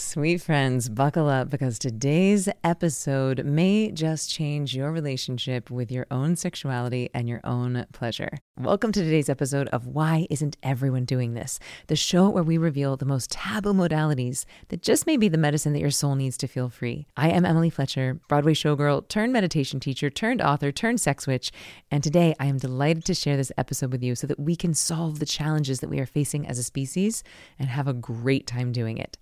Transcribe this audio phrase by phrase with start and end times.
[0.00, 6.36] Sweet friends, buckle up because today's episode may just change your relationship with your own
[6.36, 8.30] sexuality and your own pleasure.
[8.58, 11.60] Welcome to today's episode of Why Isn't Everyone Doing This?
[11.88, 15.74] The show where we reveal the most taboo modalities that just may be the medicine
[15.74, 17.06] that your soul needs to feel free.
[17.14, 21.52] I am Emily Fletcher, Broadway showgirl, turned meditation teacher, turned author, turned sex witch,
[21.90, 24.72] and today I am delighted to share this episode with you so that we can
[24.72, 27.22] solve the challenges that we are facing as a species
[27.58, 29.18] and have a great time doing it.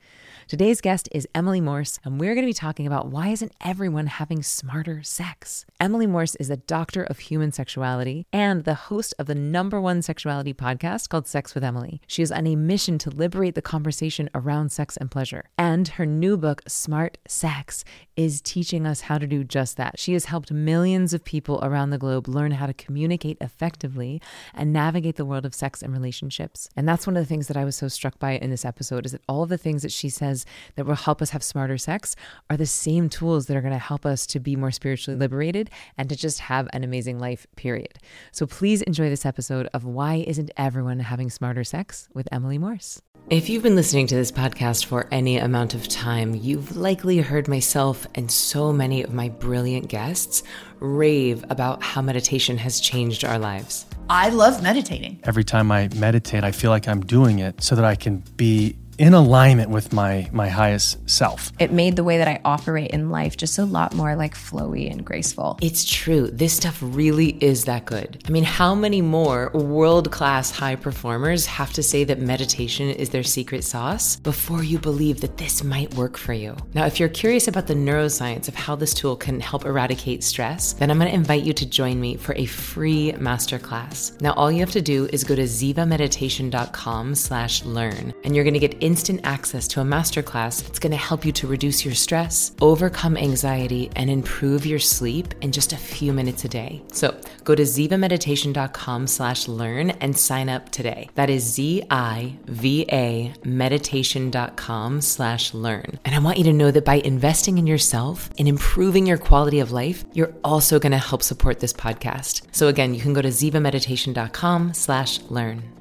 [0.48, 4.06] Today's guest is Emily Morse, and we're going to be talking about why isn't everyone
[4.06, 5.66] having smarter sex?
[5.78, 10.00] Emily Morse is a doctor of human sexuality and the host of the number one
[10.00, 12.00] sexuality podcast called Sex with Emily.
[12.06, 15.50] She is on a mission to liberate the conversation around sex and pleasure.
[15.58, 17.84] And her new book, Smart Sex,
[18.18, 19.96] is teaching us how to do just that.
[19.96, 24.20] She has helped millions of people around the globe learn how to communicate effectively
[24.52, 26.68] and navigate the world of sex and relationships.
[26.74, 29.06] And that's one of the things that I was so struck by in this episode
[29.06, 31.78] is that all of the things that she says that will help us have smarter
[31.78, 32.16] sex
[32.50, 35.70] are the same tools that are going to help us to be more spiritually liberated
[35.96, 38.00] and to just have an amazing life, period.
[38.32, 43.00] So please enjoy this episode of Why Isn't Everyone Having Smarter Sex with Emily Morse.
[43.30, 47.46] If you've been listening to this podcast for any amount of time, you've likely heard
[47.46, 50.42] myself and so many of my brilliant guests
[50.80, 53.86] rave about how meditation has changed our lives.
[54.10, 55.20] I love meditating.
[55.24, 58.76] Every time I meditate, I feel like I'm doing it so that I can be
[58.98, 61.52] in alignment with my my highest self.
[61.58, 64.90] It made the way that I operate in life just a lot more like flowy
[64.90, 65.58] and graceful.
[65.62, 66.28] It's true.
[66.28, 68.22] This stuff really is that good.
[68.26, 73.22] I mean, how many more world-class high performers have to say that meditation is their
[73.22, 76.56] secret sauce before you believe that this might work for you?
[76.74, 80.72] Now, if you're curious about the neuroscience of how this tool can help eradicate stress,
[80.72, 84.20] then I'm going to invite you to join me for a free masterclass.
[84.20, 88.87] Now, all you have to do is go to zivameditation.com/learn and you're going to get
[88.88, 93.18] instant access to a masterclass that's going to help you to reduce your stress, overcome
[93.18, 96.82] anxiety, and improve your sleep in just a few minutes a day.
[96.92, 97.14] So
[97.44, 101.10] go to zivameditation.com slash learn and sign up today.
[101.16, 105.98] That is Z-I-V-A meditation.com slash learn.
[106.06, 109.60] And I want you to know that by investing in yourself and improving your quality
[109.60, 112.42] of life, you're also going to help support this podcast.
[112.52, 115.77] So again, you can go to zivameditation.com slash learn.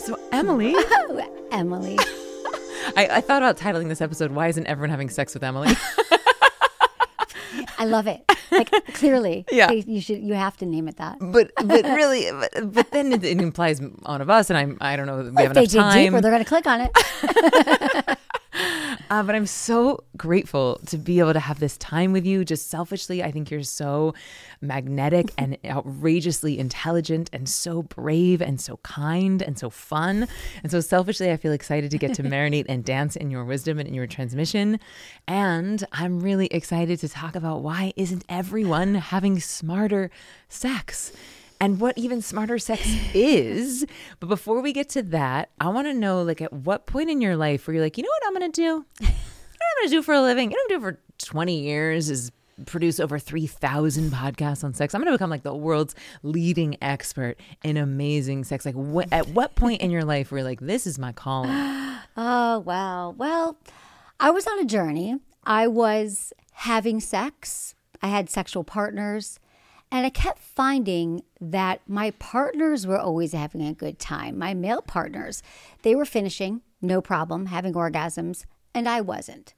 [0.00, 0.74] So, Emily.
[0.92, 1.98] Oh, Emily.
[2.96, 5.74] I, I, thought about titling this episode, Why Isn't Everyone Having Sex with Emily?
[7.78, 8.22] I love it.
[8.50, 9.44] Like, clearly.
[9.50, 9.70] Yeah.
[9.70, 11.18] You should, you have to name it that.
[11.20, 14.96] But, but really, but, but then it, it, implies one of us, and I'm, I
[14.96, 16.04] don't know, we have enough they time.
[16.04, 16.90] deeper, they're going to click on it.
[19.10, 22.44] Uh, but I'm so grateful to be able to have this time with you.
[22.44, 24.14] Just selfishly, I think you're so
[24.60, 30.28] magnetic and outrageously intelligent and so brave and so kind and so fun.
[30.62, 33.80] And so selfishly, I feel excited to get to marinate and dance in your wisdom
[33.80, 34.78] and in your transmission.
[35.26, 40.12] And I'm really excited to talk about why isn't everyone having smarter
[40.48, 41.12] sex?
[41.60, 42.82] And what even smarter sex
[43.14, 43.84] is.
[44.18, 47.20] But before we get to that, I want to know like at what point in
[47.20, 48.76] your life where you're like, you know what I'm going to do?
[48.98, 50.50] What I'm going to do for a living?
[50.50, 52.32] What I'm doing for 20 years is
[52.66, 54.94] produce over 3,000 podcasts on sex.
[54.94, 58.66] I'm going to become like the world's leading expert in amazing sex.
[58.66, 61.50] Like wh- at what point in your life were you like, this is my calling?
[62.16, 63.10] Oh, wow.
[63.10, 63.56] Well,
[64.18, 65.16] I was on a journey.
[65.44, 67.74] I was having sex.
[68.02, 69.38] I had sexual partners.
[69.92, 74.38] And I kept finding that my partners were always having a good time.
[74.38, 75.42] My male partners,
[75.82, 79.54] they were finishing, no problem, having orgasms, and I wasn't.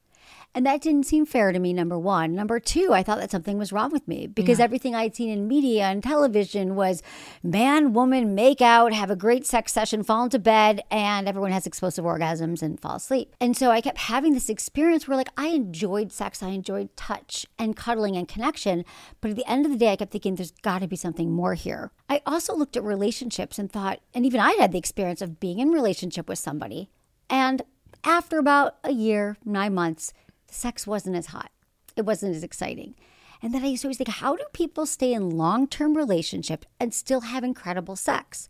[0.54, 2.34] And that didn't seem fair to me, number one.
[2.34, 4.64] Number two, I thought that something was wrong with me because yeah.
[4.64, 7.02] everything I'd seen in media and television was
[7.42, 11.66] man, woman, make out, have a great sex session, fall into bed, and everyone has
[11.66, 13.34] explosive orgasms and fall asleep.
[13.40, 17.46] And so I kept having this experience where, like, I enjoyed sex, I enjoyed touch
[17.58, 18.84] and cuddling and connection.
[19.22, 21.30] But at the end of the day, I kept thinking there's got to be something
[21.30, 21.92] more here.
[22.10, 25.60] I also looked at relationships and thought, and even I had the experience of being
[25.60, 26.90] in relationship with somebody.
[27.30, 27.62] And
[28.04, 30.12] after about a year, nine months,
[30.52, 31.50] sex wasn't as hot.
[31.96, 32.94] It wasn't as exciting.
[33.42, 36.64] And then I used to always think, how do people stay in long term relationship
[36.78, 38.48] and still have incredible sex?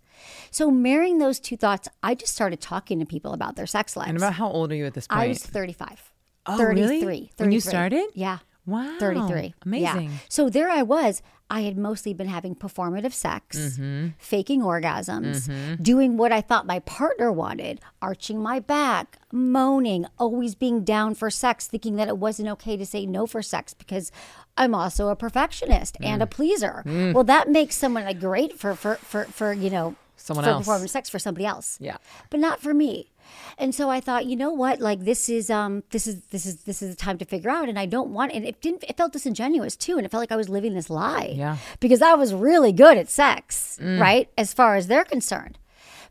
[0.50, 4.10] So marrying those two thoughts, I just started talking to people about their sex lives.
[4.10, 5.20] And about how old are you at this point?
[5.22, 6.12] I was 35.
[6.44, 7.00] Oh, 33, really?
[7.00, 7.44] 33.
[7.44, 8.04] When you started?
[8.14, 8.38] Yeah.
[8.66, 8.96] Wow.
[9.00, 9.54] 33.
[9.64, 10.10] Amazing.
[10.10, 10.16] Yeah.
[10.28, 11.22] So there I was.
[11.52, 14.08] I had mostly been having performative sex, mm-hmm.
[14.16, 15.82] faking orgasms, mm-hmm.
[15.82, 21.28] doing what I thought my partner wanted, arching my back, moaning, always being down for
[21.28, 24.10] sex, thinking that it wasn't okay to say no for sex because
[24.56, 26.06] I'm also a perfectionist mm.
[26.06, 26.82] and a pleaser.
[26.86, 27.12] Mm.
[27.12, 30.60] Well, that makes someone like great for for for for you know Someone for else.
[30.60, 31.76] performing sex for somebody else.
[31.80, 31.96] Yeah.
[32.30, 33.10] But not for me.
[33.58, 34.80] And so I thought, you know what?
[34.80, 37.68] Like this is um this is this is this is the time to figure out
[37.68, 40.32] and I don't want and it didn't it felt disingenuous too and it felt like
[40.32, 41.32] I was living this lie.
[41.34, 41.56] Yeah.
[41.80, 44.00] Because I was really good at sex, Mm.
[44.00, 44.28] right?
[44.36, 45.58] As far as they're concerned.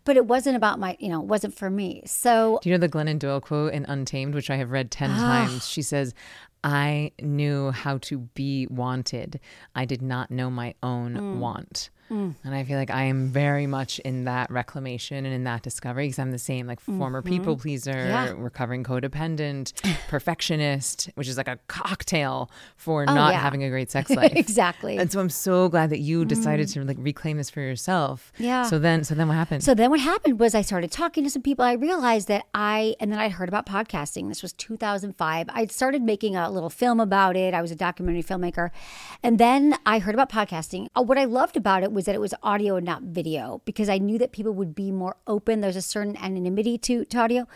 [0.04, 2.02] But it wasn't about my, you know, it wasn't for me.
[2.08, 5.12] So Do you know the Glennon Doyle quote in Untamed, which I have read 10
[5.12, 5.16] Ah.
[5.18, 5.68] times?
[5.68, 6.16] She says,
[6.64, 9.40] I knew how to be wanted.
[9.76, 11.38] I did not know my own Mm.
[11.40, 11.92] want.
[12.12, 16.08] And I feel like I am very much in that reclamation and in that discovery
[16.08, 18.10] because I'm the same, like former people pleaser, Mm-hmm.
[18.10, 18.34] Yeah.
[18.38, 19.74] recovering codependent,
[20.10, 23.40] perfectionist, which is like a cocktail for Oh, not yeah.
[23.40, 24.34] having a great sex life.
[24.36, 24.98] exactly.
[24.98, 28.32] And so I'm so glad that you decided to like reclaim this for yourself.
[28.38, 28.64] Yeah.
[28.64, 29.64] So then, so then what happened?
[29.64, 31.64] So then what happened was I started talking to some people.
[31.66, 34.28] I realized that I, and then I'd heard about podcasting.
[34.30, 35.48] This was 2005.
[35.50, 37.54] I'd started making a little film about it.
[37.54, 38.70] I was a documentary filmmaker.
[39.24, 40.88] And then I heard about podcasting.
[40.96, 43.90] Uh, What I loved about it was that it was audio and not video because
[43.90, 45.62] I knew that people would be more open.
[45.62, 47.48] There's a certain anonymity to, to audio.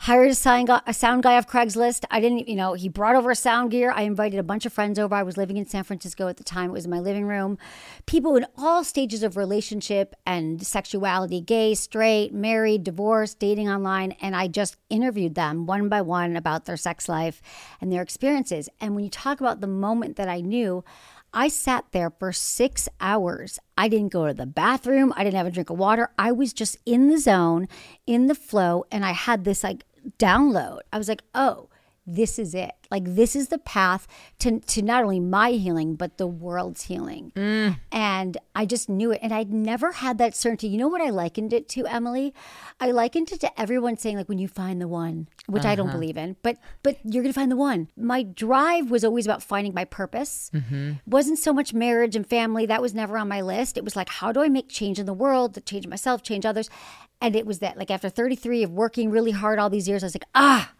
[0.00, 2.04] Hired a sound, guy, a sound guy off Craigslist.
[2.10, 3.90] I didn't, you know, he brought over a sound gear.
[3.96, 5.14] I invited a bunch of friends over.
[5.14, 6.68] I was living in San Francisco at the time.
[6.68, 7.56] It was in my living room.
[8.04, 14.12] People in all stages of relationship and sexuality gay, straight, married, divorced, dating online.
[14.20, 17.40] And I just interviewed them one by one about their sex life
[17.80, 18.68] and their experiences.
[18.82, 20.84] And when you talk about the moment that I knew,
[21.36, 23.58] I sat there for six hours.
[23.76, 25.12] I didn't go to the bathroom.
[25.14, 26.08] I didn't have a drink of water.
[26.18, 27.68] I was just in the zone,
[28.06, 28.86] in the flow.
[28.90, 29.84] And I had this like
[30.18, 30.80] download.
[30.94, 31.68] I was like, oh,
[32.06, 32.72] this is it.
[32.90, 34.06] Like, this is the path
[34.40, 37.32] to, to not only my healing, but the world's healing.
[37.34, 37.78] Mm.
[37.92, 39.20] And I just knew it.
[39.22, 40.68] And I'd never had that certainty.
[40.68, 42.34] You know what I likened it to, Emily?
[42.80, 45.88] I likened it to everyone saying, like, when you find the one, which I don't
[45.88, 45.98] uh-huh.
[45.98, 47.88] believe in, but but you're gonna find the one.
[47.96, 50.50] My drive was always about finding my purpose.
[50.52, 50.92] Mm-hmm.
[51.06, 52.66] Wasn't so much marriage and family.
[52.66, 53.76] That was never on my list.
[53.76, 56.44] It was like, how do I make change in the world, to change myself, change
[56.44, 56.68] others?
[57.20, 60.06] And it was that, like after 33 of working really hard all these years, I
[60.06, 60.72] was like, ah,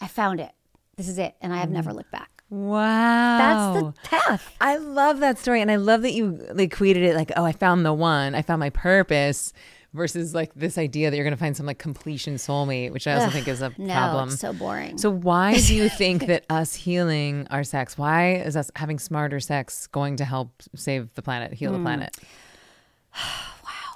[0.00, 0.52] I found it.
[0.96, 1.34] This is it.
[1.40, 2.30] And I have never looked back.
[2.50, 3.38] wow.
[3.38, 4.54] That's the path.
[4.60, 7.52] I love that story, and I love that you like equated it like, oh, I
[7.52, 9.52] found the one, I found my purpose,
[9.92, 13.14] versus like this idea that you're going to find some like completion soulmate, which I
[13.14, 14.28] also think is a No, problem.
[14.30, 14.98] it's so boring.
[14.98, 19.38] So why do you think that us healing our sex, why is us having smarter
[19.40, 22.16] sex going to help save the planet, heal the planet?
[23.14, 23.20] wow.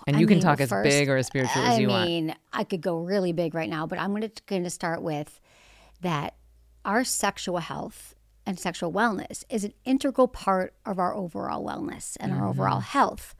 [0.06, 0.18] And Hmm.
[0.18, 2.02] I you can mean, talk as big or as spiritual as I you want.
[2.02, 5.40] I mean, I could go really big right now, but I'm going to start with
[6.00, 6.34] that
[6.84, 8.14] our sexual health
[8.46, 12.48] and sexual wellness is an integral part of our overall wellness and our Mm-hmm.
[12.48, 13.34] overall health.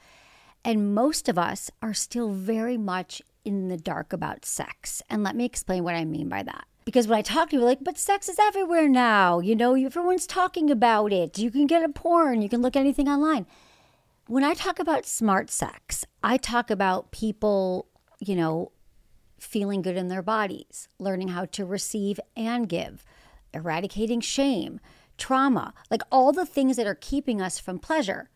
[0.65, 5.03] And most of us are still very much in the dark about sex.
[5.09, 6.67] And let me explain what I mean by that.
[6.85, 9.41] Because when I talk to people, like, but sex is everywhere now.
[9.41, 11.39] You know, everyone's talking about it.
[11.39, 13.47] You can get a porn, you can look anything online
[14.29, 17.87] when I talk about smart sex, I talk about people,
[18.21, 18.73] you know,
[19.41, 23.05] feeling good in their bodies, learning how to receive and give,
[23.59, 24.81] eradicating shame,
[25.17, 28.31] trauma, like all the things that are keeping us from pleasure.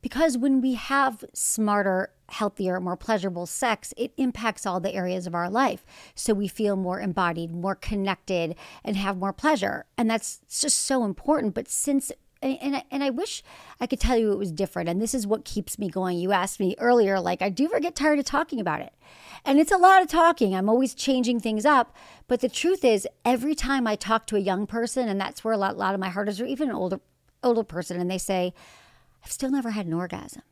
[0.00, 5.34] Because when we have smarter, healthier, more pleasurable sex, it impacts all the areas of
[5.34, 5.84] our life.
[6.14, 8.54] So we feel more embodied, more connected,
[8.84, 9.86] and have more pleasure.
[9.96, 11.54] And that's just so important.
[11.54, 13.42] But since and and I, and I wish
[13.80, 14.88] I could tell you it was different.
[14.88, 16.18] And this is what keeps me going.
[16.18, 18.92] You asked me earlier, like, I do ever get tired of talking about it.
[19.44, 20.54] And it's a lot of talking.
[20.54, 21.96] I'm always changing things up.
[22.28, 25.54] But the truth is, every time I talk to a young person, and that's where
[25.54, 27.00] a lot, lot of my heart is, or even an older,
[27.42, 28.54] older person, and they say,
[29.24, 30.42] I've still never had an orgasm.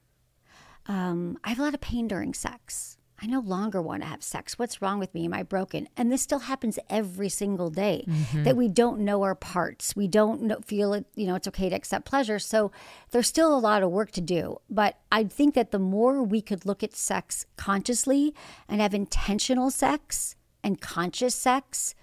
[0.87, 2.97] Um, I have a lot of pain during sex.
[3.21, 4.59] I no longer want to have sex.
[4.59, 5.25] What's wrong with me?
[5.25, 5.89] Am I broken?
[5.97, 8.05] And this still happens every single day
[8.45, 9.97] that we don't know our parts.
[9.97, 12.39] We don't know, feel it, you know, it's okay to accept pleasure.
[12.39, 12.73] So
[13.11, 14.59] there's still a lot of work to do.
[14.69, 18.35] But I think that the more we could look at sex consciously
[18.69, 20.36] and have intentional sex
[20.67, 21.95] and conscious sex,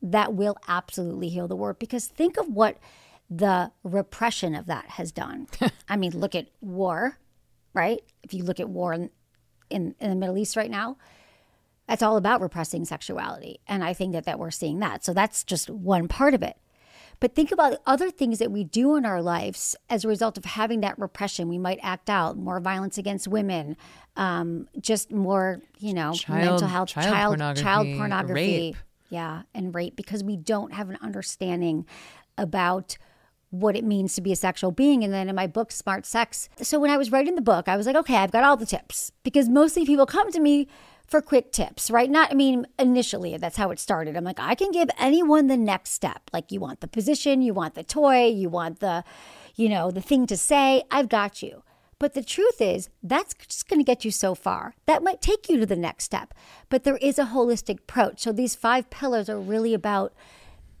[0.00, 1.78] that will absolutely heal the world.
[1.78, 2.78] Because think of what
[3.28, 5.46] the repression of that has done.
[5.88, 7.18] I mean, look at war,
[7.74, 8.00] right?
[8.22, 9.10] If you look at war in,
[9.68, 10.96] in, in the Middle East right now,
[11.86, 13.60] that's all about repressing sexuality.
[13.68, 15.04] And I think that, that we're seeing that.
[15.04, 16.56] So that's just one part of it.
[17.18, 20.44] But think about other things that we do in our lives as a result of
[20.44, 21.48] having that repression.
[21.48, 23.76] We might act out more violence against women,
[24.16, 28.34] um, just more, you know, Child- mental health, child child, pornography, child pornography.
[28.58, 28.76] rape.
[29.08, 31.86] Yeah, and rape because we don't have an understanding
[32.36, 32.98] about
[33.50, 35.04] what it means to be a sexual being.
[35.04, 36.48] And then in my book, Smart Sex.
[36.60, 38.66] So when I was writing the book, I was like, okay, I've got all the
[38.66, 40.66] tips because mostly people come to me
[41.06, 42.10] for quick tips, right?
[42.10, 44.16] Not, I mean, initially that's how it started.
[44.16, 46.30] I'm like, I can give anyone the next step.
[46.32, 49.04] Like, you want the position, you want the toy, you want the,
[49.54, 50.82] you know, the thing to say.
[50.90, 51.62] I've got you.
[51.98, 54.74] But the truth is, that's just going to get you so far.
[54.86, 56.34] That might take you to the next step.
[56.68, 58.20] But there is a holistic approach.
[58.20, 60.12] So these five pillars are really about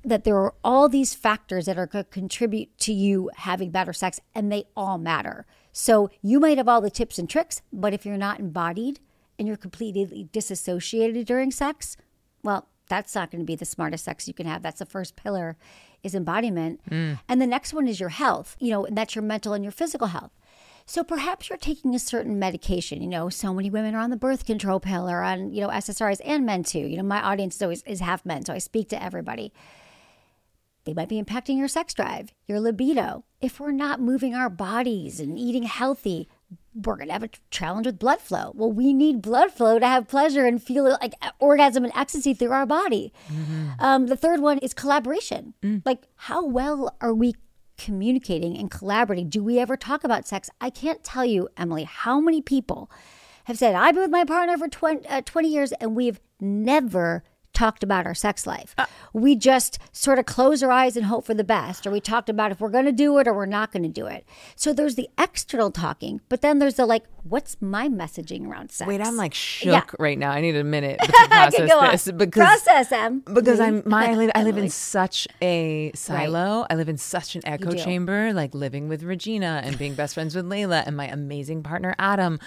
[0.04, 3.92] that there are all these factors that are going to contribute to you having better
[3.92, 5.46] sex, and they all matter.
[5.72, 9.00] So you might have all the tips and tricks, but if you're not embodied
[9.38, 11.96] and you're completely disassociated during sex,
[12.42, 14.62] well, that's not going to be the smartest sex you can have.
[14.62, 15.56] That's the first pillar
[16.02, 16.80] is embodiment.
[16.90, 17.18] Mm.
[17.28, 19.72] And the next one is your health, you know, and that's your mental and your
[19.72, 20.32] physical health.
[20.88, 23.02] So perhaps you're taking a certain medication.
[23.02, 25.68] You know, so many women are on the birth control pill or on, you know,
[25.68, 26.78] SSRIs and men too.
[26.78, 29.52] You know, my audience is always is half men, so I speak to everybody.
[30.84, 33.24] They might be impacting your sex drive, your libido.
[33.40, 36.28] If we're not moving our bodies and eating healthy,
[36.74, 38.52] we're going to have a challenge with blood flow.
[38.54, 42.52] Well, we need blood flow to have pleasure and feel like orgasm and ecstasy through
[42.52, 43.12] our body.
[43.28, 43.68] Mm-hmm.
[43.78, 45.54] Um, the third one is collaboration.
[45.62, 45.82] Mm.
[45.84, 47.34] Like, how well are we
[47.78, 49.28] communicating and collaborating?
[49.28, 50.50] Do we ever talk about sex?
[50.60, 52.90] I can't tell you, Emily, how many people
[53.44, 57.22] have said, I've been with my partner for 20, uh, 20 years and we've never
[57.56, 58.74] talked about our sex life.
[58.76, 62.00] Uh, we just sort of close our eyes and hope for the best, or we
[62.00, 64.26] talked about if we're going to do it or we're not going to do it.
[64.54, 68.86] So there's the external talking, but then there's the like, what's my messaging around sex?
[68.86, 69.82] Wait, I'm like shook yeah.
[69.98, 70.30] right now.
[70.30, 74.30] I need a minute to process this because process them because I'm my I live,
[74.34, 76.60] I live in such a silo.
[76.60, 76.66] Right.
[76.70, 80.34] I live in such an echo chamber, like living with Regina and being best friends
[80.34, 82.38] with Layla and my amazing partner Adam,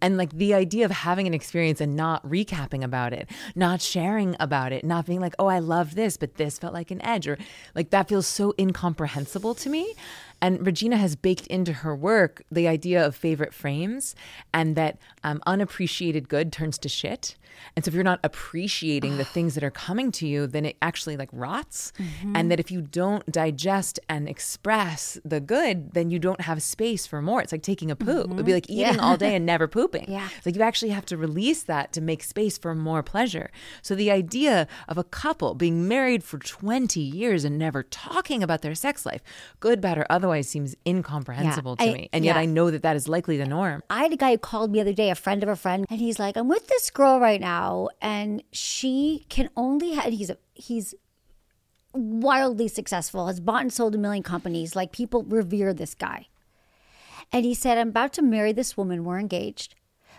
[0.00, 4.36] and like the idea of having an experience and not recapping about it, not sharing
[4.38, 7.00] about about it, not being like, oh, I love this, but this felt like an
[7.02, 7.38] edge, or
[7.74, 9.94] like that feels so incomprehensible to me.
[10.40, 14.14] And Regina has baked into her work the idea of favorite frames
[14.52, 17.36] and that um, unappreciated good turns to shit.
[17.74, 20.76] And so if you're not appreciating the things that are coming to you, then it
[20.82, 21.92] actually like rots.
[21.98, 22.36] Mm-hmm.
[22.36, 27.06] And that if you don't digest and express the good, then you don't have space
[27.06, 27.42] for more.
[27.42, 28.26] It's like taking a poop.
[28.26, 28.32] Mm-hmm.
[28.34, 29.00] It'd be like eating yeah.
[29.00, 30.06] all day and never pooping.
[30.18, 30.28] Yeah.
[30.38, 33.50] It's like you actually have to release that to make space for more pleasure.
[33.82, 38.62] So the idea of a couple being married for 20 years and never talking about
[38.62, 39.22] their sex life,
[39.60, 42.08] good, bad, or otherwise, otherwise seems incomprehensible yeah, to I, me.
[42.12, 42.42] And yet yeah.
[42.42, 43.82] I know that that is likely the norm.
[43.88, 45.86] I had a guy who called me the other day, a friend of a friend,
[45.88, 50.30] and he's like, I'm with this girl right now, and she can only have, he's,
[50.30, 50.94] a, he's,
[51.94, 54.76] wildly successful, has bought and sold a million companies.
[54.76, 56.26] Like people revere this guy.
[57.32, 59.04] And he said, I'm about to marry this woman.
[59.04, 59.74] We're engaged.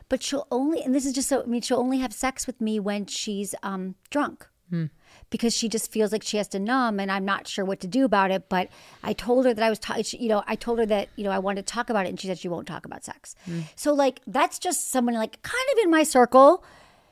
[0.10, 2.60] But she'll only, and this is just so, I mean, she'll only have sex with
[2.60, 4.48] me when she's um, drunk.
[4.70, 4.86] Hmm
[5.30, 7.88] because she just feels like she has to numb and I'm not sure what to
[7.88, 8.50] do about it.
[8.50, 8.70] But
[9.04, 11.32] I told her that I was, ta- you know, I told her that, you know,
[11.32, 13.36] I wanted to talk about it and she said she won't talk about sex.
[13.48, 13.64] Mm.
[13.76, 16.64] So, like, that's just someone like kind of in my circle.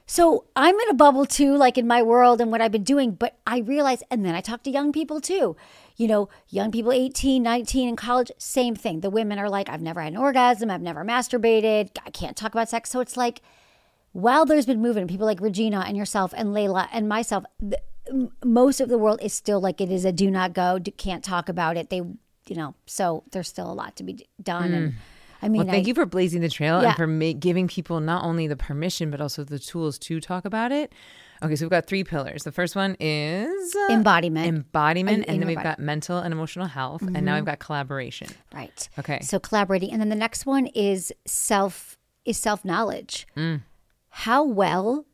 [0.10, 3.12] So I'm in a bubble too, like in my world and what I've been doing.
[3.12, 5.58] But I realize, and then I talk to young people too.
[5.98, 9.02] You know, young people 18, 19 in college, same thing.
[9.02, 12.54] The women are like, I've never had an orgasm, I've never masturbated, I can't talk
[12.54, 12.90] about sex.
[12.90, 13.42] So it's like,
[14.14, 17.44] while there's been movement, people like Regina and yourself and Layla and myself,
[18.44, 21.24] most of the world is still like it is a do not go, do, can't
[21.24, 21.90] talk about it.
[21.90, 24.72] They, you know, so there's still a lot to be done.
[24.72, 24.76] Mm.
[24.76, 24.96] And
[25.42, 26.90] I mean, well, thank I, you for blazing the trail yeah.
[26.90, 30.46] and for ma- giving people not only the permission but also the tools to talk
[30.46, 30.94] about it.
[31.44, 32.44] Okay, so we've got three pillars.
[32.44, 37.04] The first one is embodiment, embodiment, and, and then we've got mental and emotional health,
[37.04, 37.16] mm-hmm.
[37.16, 37.42] and now mm-hmm.
[37.42, 38.28] we've got collaboration.
[38.52, 38.90] Right.
[38.98, 39.20] Okay.
[39.22, 43.28] So collaborating, and then the next one is self is self knowledge.
[43.38, 43.62] Mm.
[44.10, 45.06] How well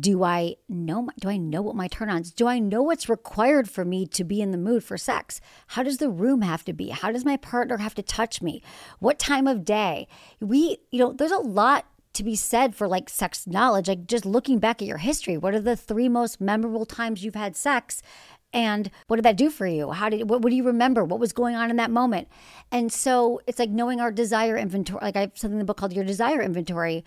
[0.00, 2.32] do I know do I know what my turn-ons?
[2.32, 5.40] Do I know what's required for me to be in the mood for sex?
[5.68, 6.88] How does the room have to be?
[6.88, 8.62] How does my partner have to touch me?
[8.98, 10.08] What time of day?
[10.40, 13.88] We, you know, there's a lot to be said for like sex knowledge.
[13.88, 17.34] Like just looking back at your history, what are the three most memorable times you've
[17.34, 18.02] had sex?
[18.52, 19.90] And what did that do for you?
[19.92, 21.04] How did what, what do you remember?
[21.04, 22.28] What was going on in that moment?
[22.72, 25.00] And so it's like knowing our desire inventory.
[25.02, 27.04] Like I have something in the book called Your Desire Inventory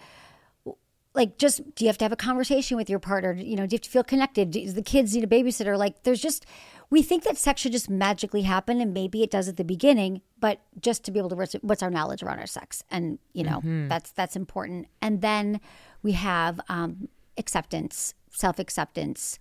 [1.14, 3.34] like just do you have to have a conversation with your partner?
[3.34, 4.52] You know do you have to feel connected?
[4.52, 5.78] Do the kids need a babysitter?
[5.78, 6.46] Like there's just
[6.90, 10.22] we think that sex should just magically happen and maybe it does at the beginning
[10.40, 12.84] but just to be able to what's our knowledge around our sex?
[12.92, 13.88] And you know mm-hmm.
[13.88, 14.88] that's that's important.
[15.02, 15.62] And then
[16.04, 19.40] we have um, acceptance self-acceptance.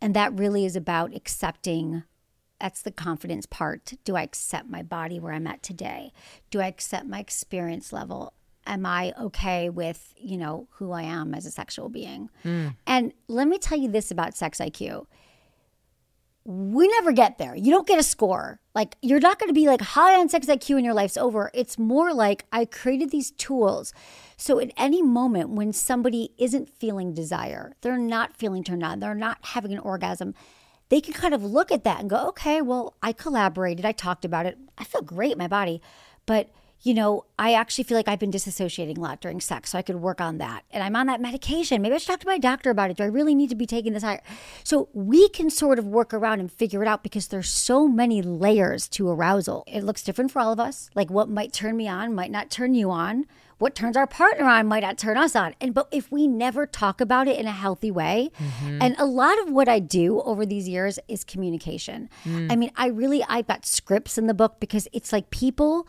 [0.00, 2.04] And that really is about accepting
[2.60, 3.94] that's the confidence part.
[4.04, 6.12] Do i accept my body where i'm at today?
[6.50, 8.34] Do i accept my experience level
[8.70, 12.30] am I okay with, you know, who I am as a sexual being?
[12.44, 12.76] Mm.
[12.86, 15.06] And let me tell you this about sex IQ.
[16.44, 17.54] We never get there.
[17.54, 18.60] You don't get a score.
[18.74, 21.50] Like, you're not going to be like high on sex IQ and your life's over.
[21.52, 23.92] It's more like I created these tools.
[24.36, 29.14] So, at any moment when somebody isn't feeling desire, they're not feeling turned on, they're
[29.14, 30.34] not having an orgasm,
[30.88, 34.24] they can kind of look at that and go, okay, well, I collaborated, I talked
[34.24, 35.82] about it, I feel great in my body.
[36.24, 36.48] But
[36.82, 39.82] you know, I actually feel like I've been disassociating a lot during sex, so I
[39.82, 40.64] could work on that.
[40.70, 41.82] And I'm on that medication.
[41.82, 42.96] Maybe I should talk to my doctor about it.
[42.96, 44.22] Do I really need to be taking this higher?
[44.64, 48.22] So we can sort of work around and figure it out because there's so many
[48.22, 49.64] layers to arousal.
[49.66, 50.88] It looks different for all of us.
[50.94, 53.26] Like what might turn me on might not turn you on.
[53.58, 55.54] What turns our partner on might not turn us on.
[55.60, 58.78] And but if we never talk about it in a healthy way, mm-hmm.
[58.80, 62.08] and a lot of what I do over these years is communication.
[62.24, 62.50] Mm.
[62.50, 65.86] I mean, I really I've got scripts in the book because it's like people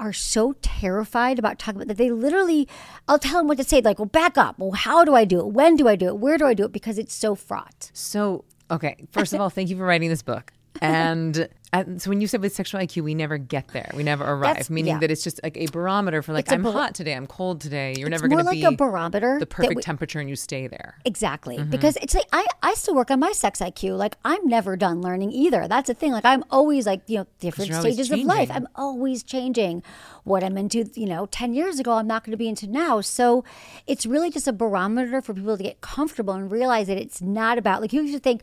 [0.00, 2.68] are so terrified about talking about that they literally
[3.06, 4.58] I'll tell them what to say like well back up.
[4.58, 5.48] Well how do I do it?
[5.48, 6.18] When do I do it?
[6.18, 6.72] Where do I do it?
[6.72, 7.90] Because it's so fraught.
[7.92, 10.52] So, okay, first of all, thank you for writing this book.
[10.80, 13.90] And, and so when you said with sexual IQ, we never get there.
[13.94, 14.98] We never arrive, That's- meaning yeah.
[15.00, 17.94] that it's just like a barometer for like, I'm bar- hot today, I'm cold today.
[17.96, 20.36] You're it's never going to like be a barometer the perfect we- temperature and you
[20.36, 20.96] stay there.
[21.04, 21.58] Exactly.
[21.58, 21.70] Mm-hmm.
[21.70, 23.98] Because it's like I, I still work on my sex IQ.
[23.98, 25.68] Like I'm never done learning either.
[25.68, 26.12] That's the thing.
[26.12, 28.50] Like I'm always like, you know, different stages of life.
[28.50, 29.82] I'm always changing.
[30.24, 33.00] What I'm into, you know, 10 years ago, I'm not going to be into now.
[33.00, 33.44] So
[33.86, 37.58] it's really just a barometer for people to get comfortable and realize that it's not
[37.58, 38.42] about like you used to think,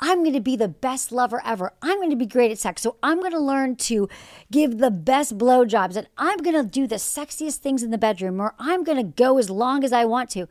[0.00, 1.72] I'm going to be the best lover ever.
[1.82, 2.82] I'm going to be great at sex.
[2.82, 4.08] So I'm going to learn to
[4.50, 8.40] give the best blowjobs and I'm going to do the sexiest things in the bedroom
[8.40, 10.46] or I'm going to go as long as I want to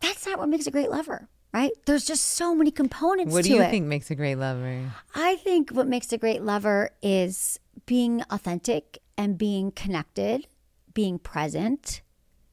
[0.00, 1.72] that's not what makes a great lover, right?
[1.86, 3.70] There's just so many components What do you it.
[3.70, 4.92] think makes a great lover?
[5.14, 10.46] I think what makes a great lover is being authentic and being connected,
[10.94, 12.02] being present,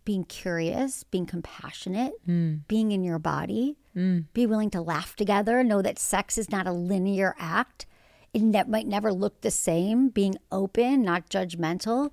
[0.03, 2.57] being curious, being compassionate, hmm.
[2.67, 4.25] being in your body, Mm.
[4.33, 7.85] be willing to laugh together, know that sex is not a linear act.
[8.33, 12.11] It ne- might never look the same, being open, not judgmental,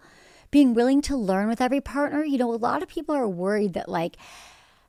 [0.52, 2.24] being willing to learn with every partner.
[2.24, 4.16] You know, a lot of people are worried that, like,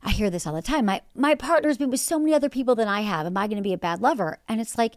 [0.03, 0.85] I hear this all the time.
[0.85, 3.25] My my partner's been with so many other people than I have.
[3.25, 4.38] Am I going to be a bad lover?
[4.47, 4.95] And it's like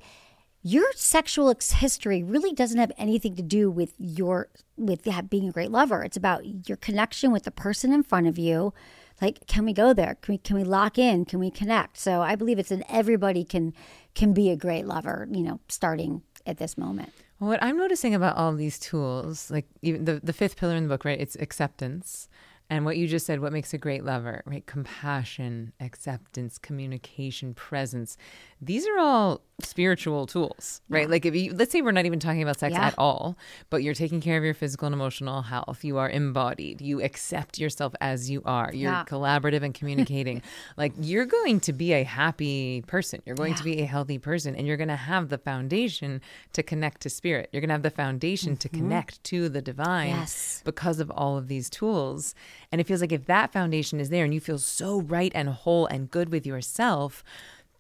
[0.63, 5.71] your sexual history really doesn't have anything to do with your with being a great
[5.71, 6.03] lover.
[6.03, 8.75] It's about your connection with the person in front of you.
[9.21, 10.17] Like, can we go there?
[10.21, 11.25] Can we can we lock in?
[11.25, 11.97] Can we connect?
[11.99, 13.73] So I believe it's an everybody can
[14.15, 15.27] can be a great lover.
[15.31, 17.13] You know, starting at this moment.
[17.39, 20.89] What I'm noticing about all these tools, like even the, the fifth pillar in the
[20.89, 21.21] book, right?
[21.21, 22.29] It's acceptance.
[22.69, 24.67] And what you just said, what makes a great lover, right?
[24.67, 28.17] Compassion, acceptance, communication, presence.
[28.61, 31.09] These are all spiritual tools, right?
[31.09, 32.89] Like if you, let's say we're not even talking about sex Yeah.
[32.89, 33.39] at all,
[33.71, 35.85] but you're taking care of your physical and emotional health.
[35.85, 36.81] You are embodied.
[36.81, 38.71] You accept yourself as you are.
[38.75, 39.05] You're Yeah.
[39.05, 40.43] collaborative and communicating.
[40.77, 43.23] like you're going to be a happy person.
[43.25, 46.21] You're going to be a healthy person and you're going to have the foundation
[46.53, 47.49] to connect to spirit.
[47.53, 48.79] You're going to have the foundation to mm-hmm.
[48.79, 50.63] connect to the divine Yes.
[50.65, 52.35] because of all of these tools.
[52.77, 55.49] And it feels like if that foundation is there and you feel so right and
[55.49, 57.25] whole and good with yourself,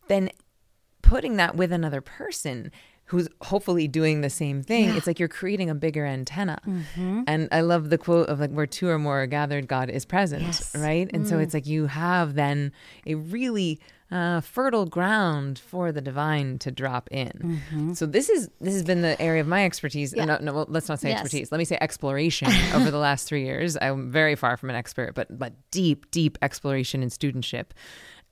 [0.09, 0.31] then
[1.03, 2.73] putting that with another person
[3.07, 6.59] who's hopefully doing the same thing, it's like you're creating a bigger antenna.
[6.67, 7.23] Mm-hmm.
[7.29, 10.05] And I love the quote of like, where two or more are gathered, God is
[10.05, 10.73] present, Yes.
[10.73, 10.83] Mm.
[10.83, 11.11] right?
[11.15, 12.73] And so it's like you have then
[13.07, 13.79] a really
[14.11, 17.31] uh, fertile ground for the divine to drop in.
[17.71, 17.93] Mm-hmm.
[17.95, 20.13] So this is this has been the area of my expertise.
[20.15, 21.21] No, no, well, let's not say Yes.
[21.21, 21.51] expertise.
[21.53, 23.77] Let me say exploration over the last three years.
[23.81, 27.67] I'm very far from an expert, but but deep, deep exploration and studentship.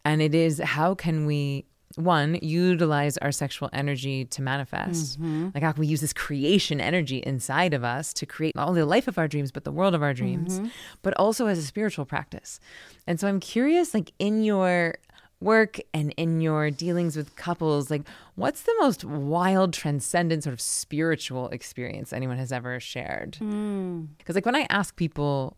[0.04, 1.64] And it is how can we
[1.96, 5.20] one utilize our sexual energy to manifest.
[5.20, 5.50] Mm-hmm.
[5.54, 8.80] Like how can we use this creation energy inside of us to create not only
[8.80, 10.68] the life of our dreams but the world of our dreams mm-hmm.
[11.02, 12.61] but also as a spiritual practice.
[13.07, 14.96] And so i'm curious like in your
[15.40, 18.02] work and in your dealings with couples like
[18.35, 23.38] what's the most wild transcendent sort of spiritual experience anyone has ever shared?
[23.40, 24.09] Mm.
[24.18, 25.57] Because like when i ask people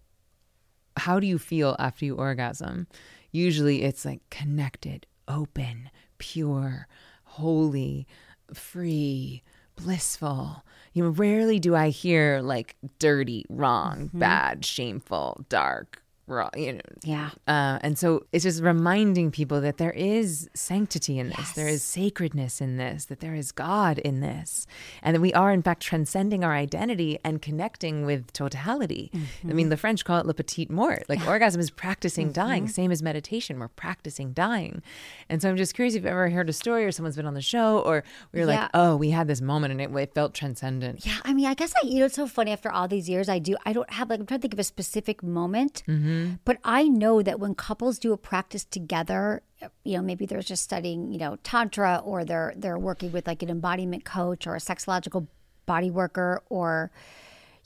[0.96, 2.86] how do you feel after you orgasm?
[3.30, 6.88] Usually it's like connected, open, pure,
[7.24, 8.06] holy,
[8.52, 9.42] free,
[9.76, 10.64] blissful.
[10.92, 14.18] You know, rarely do I hear like dirty, wrong, mm-hmm.
[14.18, 16.80] bad, shameful, dark, wrong, you know.
[17.02, 17.30] Yeah.
[17.46, 21.82] Uh, and so it's just reminding people that there is sanctity in this, there is
[21.82, 24.66] sacredness in this, that there is God in this,
[25.02, 29.10] and that we are, in fact, transcending our identity and connecting with totality.
[29.14, 29.70] I mean, mm-hmm.
[29.70, 31.04] the French call it le petit mort.
[31.08, 32.32] Like orgasm is practicing mm-hmm.
[32.32, 33.58] dying, same as meditation.
[33.58, 34.82] We're practicing dying.
[35.28, 37.34] And so I'm just curious if you've ever heard a story or someone's been on
[37.34, 38.62] the show or we are Yeah.
[38.62, 41.06] like, oh, we had this moment and it, it felt transcendent.
[41.06, 43.28] Yeah, I mean, I guess I, you know, it's so funny after all these years,
[43.28, 46.15] I do, I don't have, like, I'm trying to think of a specific moment, mm-hmm.
[46.16, 46.34] Mm-hmm.
[46.44, 49.42] but I know that when couples do a practice together,
[49.84, 53.42] you know, maybe they're just studying, you know, Tantra or they're, they're working with like
[53.42, 55.26] an embodiment coach or a sexological
[55.66, 56.90] body worker or,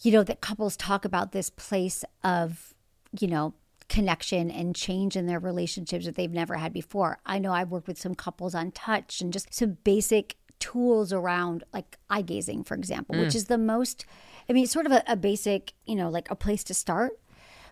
[0.03, 2.75] you know, that couples talk about this place of,
[3.19, 3.55] you know,
[3.89, 7.19] connection and change in their relationships that they've never had before.
[7.27, 11.65] I know I've worked with some couples on touch and just some basic tools around
[11.75, 13.37] like eye gazing, for example, which mm.
[13.37, 14.07] is the most,
[14.49, 17.19] I mean, it's sort of a, a basic, you know, like a place to start.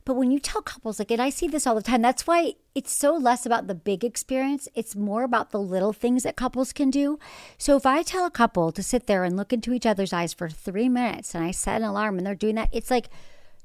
[0.04, 2.54] But when you tell couples, like, and I see this all the time, that's why
[2.74, 4.68] it's so less about the big experience.
[4.74, 7.18] It's more about the little things that couples can do.
[7.58, 10.32] So if I tell a couple to sit there and look into each other's eyes
[10.32, 13.08] for three minutes and I set an alarm and they're doing that, it's like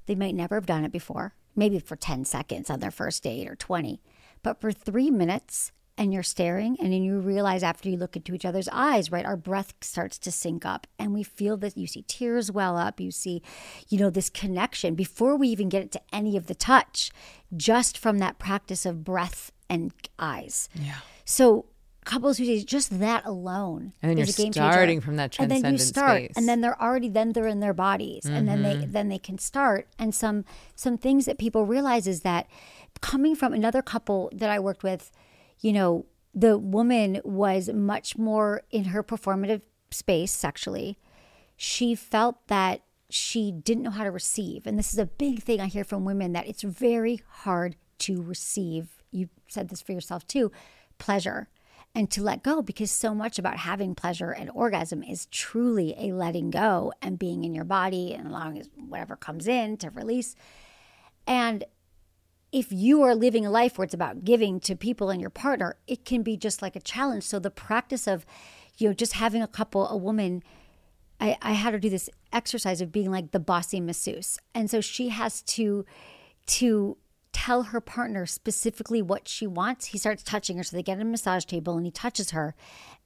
[0.06, 3.48] they might never have done it before, maybe for 10 seconds on their first date
[3.48, 4.02] or 20.
[4.42, 8.34] But for three minutes, and you're staring and then you realize after you look into
[8.34, 11.86] each other's eyes right our breath starts to sync up and we feel that you
[11.86, 13.42] see tears well up you see
[13.90, 17.12] you know this connection before we even get it to any of the touch
[17.56, 20.96] just from that practice of breath and eyes Yeah.
[21.26, 21.66] so
[22.06, 24.72] couples who say just that alone And then is you're a game changer.
[24.74, 26.32] starting from that and then you start space.
[26.36, 28.80] and then they're already then they're in their bodies and then Mm-hmm.
[28.82, 30.44] they then they can start and some
[30.76, 32.48] some things that people realize is that
[33.02, 35.12] coming from another couple that I worked with
[35.64, 40.98] you know the woman was much more in her performative space sexually
[41.56, 44.66] she felt that she didn't know how to receive.
[44.66, 48.22] And this is a big thing I hear from women that it's very hard to
[48.22, 49.04] receive.
[49.12, 50.52] You said this for yourself too
[50.98, 51.48] pleasure
[51.94, 56.12] and to let go because so much about having pleasure and orgasm is truly a
[56.12, 60.36] letting go and being in your body and allowing whatever comes in to release.
[61.28, 61.64] And
[62.54, 65.76] if you are living a life where it's about giving to people and your partner,
[65.88, 67.24] it can be just like a challenge.
[67.24, 68.26] So the practice of,
[68.78, 70.44] you know, just having a couple, a woman,
[71.20, 74.38] I, I had her do this exercise of being like the bossy masseuse.
[74.54, 75.86] And so she has to
[76.46, 76.98] to
[77.32, 79.88] tell her partner specifically what she wants.
[79.88, 80.64] He starts touching her.
[80.64, 82.54] So they get a massage table and he touches her.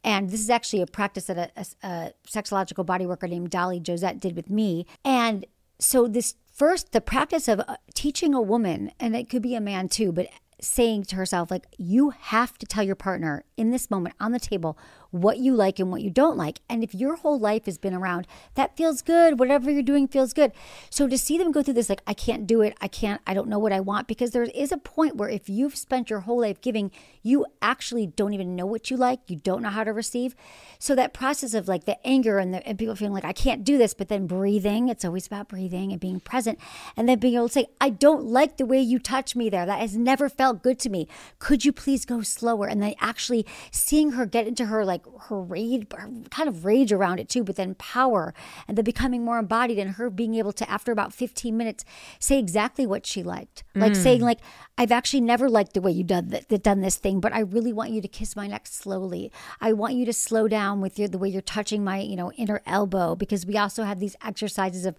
[0.04, 3.82] And this is actually a practice that a, a, a sexological body worker named Dolly
[3.86, 4.86] Josette did with me.
[5.06, 5.46] And
[5.80, 9.62] so this first, the practice of uh, teaching a woman, and it could be a
[9.62, 10.28] man too, but
[10.60, 14.40] saying to herself, like, you have to tell your partner in this moment on the
[14.40, 14.78] table
[15.12, 16.60] what you like and what you don't like.
[16.70, 20.34] And if your whole life has been around, that feels good, whatever you're doing feels
[20.34, 20.52] good.
[20.90, 23.34] So to see them go through this, like, I can't do it, I can't, I
[23.34, 26.22] don't know what I want, because there is a point where if you've spent your
[26.22, 26.92] whole life giving,
[27.24, 30.36] you actually don't even know what you like, you don't know how to receive.
[30.80, 33.64] So that process of like the anger and, the, and people feeling like, I can't
[33.64, 36.60] do this, but then breathing, it's always about breathing and being present,
[36.96, 39.66] and then being able to say, I don't like the way you touch me there.
[39.66, 41.08] That has never felt good to me.
[41.40, 42.68] Could you please go slower?
[42.68, 46.92] And then actually seeing her get into her like her rage, her kind of rage
[46.92, 48.34] around it too, but then power
[48.68, 51.84] and the becoming more embodied and her being able to, after about 15 minutes,
[52.20, 53.64] say exactly what she liked.
[53.76, 54.02] Like hmm.
[54.02, 54.40] saying, like,
[54.78, 57.74] I've actually never liked the way you done, th- done this thing, but I really
[57.74, 59.32] want you to kiss my neck slowly.
[59.62, 62.32] I want you to slow down with your, the way you're touching my, you know,
[62.34, 64.96] inner elbow, because we also have these exercises of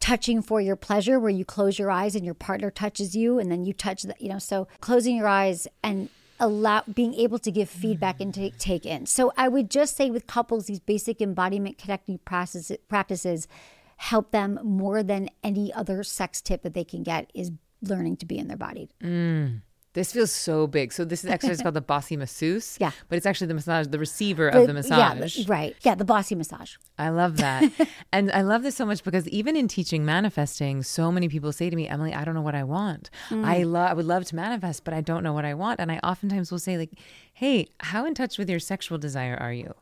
[0.00, 3.50] touching for your pleasure where you close your eyes and your partner touches you and
[3.50, 6.08] then you touch the, you know so closing your eyes and
[6.40, 8.42] allow being able to give feedback and mm-hmm.
[8.42, 9.06] take, take in.
[9.06, 13.48] So i would just say with couples these basic embodiment connecting practices practices
[13.96, 17.50] help them more than any other sex tip that they can get is
[17.82, 19.60] learning to be in their body mm.
[19.98, 20.92] This feels so big.
[20.92, 22.76] So this is exercise called the bossy masseuse.
[22.80, 22.92] Yeah.
[23.08, 25.36] But it's actually the massage, the receiver of the massage.
[25.38, 27.70] yeah right yeah the bossy massage I love that.
[28.12, 31.70] and I love this so much because even in teaching manifesting, so many people say
[31.70, 33.10] to me, Emily, I don't know what I want.
[33.30, 33.72] I mm.
[33.72, 35.80] love I would love to manifest, but I don't know what I want.
[35.80, 36.90] And I oftentimes will say, like,
[37.38, 39.72] hey, how in touch with your sexual desire are you?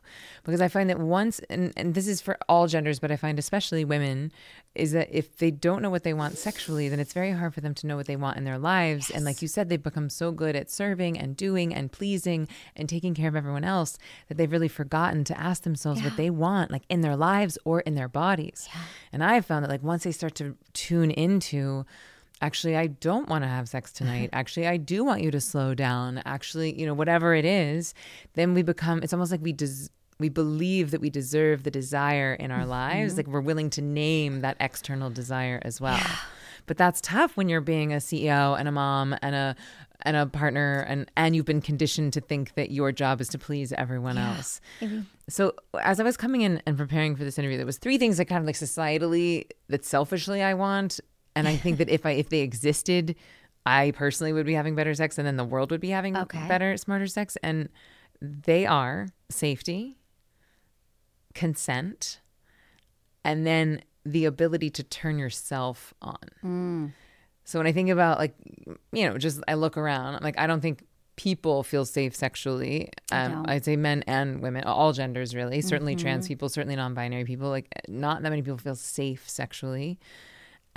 [0.43, 3.39] Because I find that once and, and this is for all genders, but I find
[3.39, 4.31] especially women,
[4.75, 7.61] is that if they don't know what they want sexually, then it's very hard for
[7.61, 9.09] them to know what they want in their lives.
[9.09, 12.87] And like you said, they've become so good at serving and doing and pleasing and
[12.87, 16.69] taking care of everyone else that they've really forgotten to ask themselves what they want,
[16.69, 18.69] like in their lives or in their bodies.
[19.11, 21.87] And I've found that like once they start to tune into
[22.41, 24.29] actually I don't want to have sex tonight.
[24.33, 26.21] Actually, I do want you to slow down.
[26.25, 27.93] Actually, you know, whatever it is,
[28.33, 32.33] then we become it's almost like we des- we believe that we deserve the desire
[32.33, 33.13] in our lives.
[33.13, 33.17] Mm-hmm.
[33.17, 36.01] Like we're willing to name that external desire as well.
[36.65, 39.55] But that's tough when you're being a CEO and a mom and a
[40.03, 43.39] and a partner and and you've been conditioned to think that your job is to
[43.39, 44.61] please everyone else.
[44.81, 45.01] Mm-hmm.
[45.29, 48.17] So as I was coming in and preparing for this interview, there was three things
[48.17, 50.99] that kind of like societally that selfishly I want,
[51.37, 53.15] and I think that if I if they existed,
[53.65, 56.47] I personally would be having better sex, and then the world would be having Okay.
[56.47, 57.69] better, smarter sex, and
[58.21, 59.97] they are safety,
[61.33, 62.19] consent,
[63.23, 66.93] and then the ability to turn yourself on.
[67.43, 68.35] So when I think about like,
[68.91, 70.83] you know, just I look around, I'm like, I don't think
[71.15, 72.89] people feel safe sexually.
[73.11, 73.45] Um.
[73.47, 75.61] I'd say men and women, all genders really.
[75.61, 77.49] Certainly trans people, certainly non-binary people.
[77.49, 79.99] Like, not that many people feel safe sexually.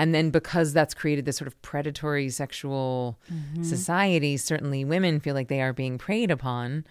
[0.00, 3.18] And then because that's created this sort of predatory sexual
[3.62, 6.84] society, certainly women feel like they are being preyed upon.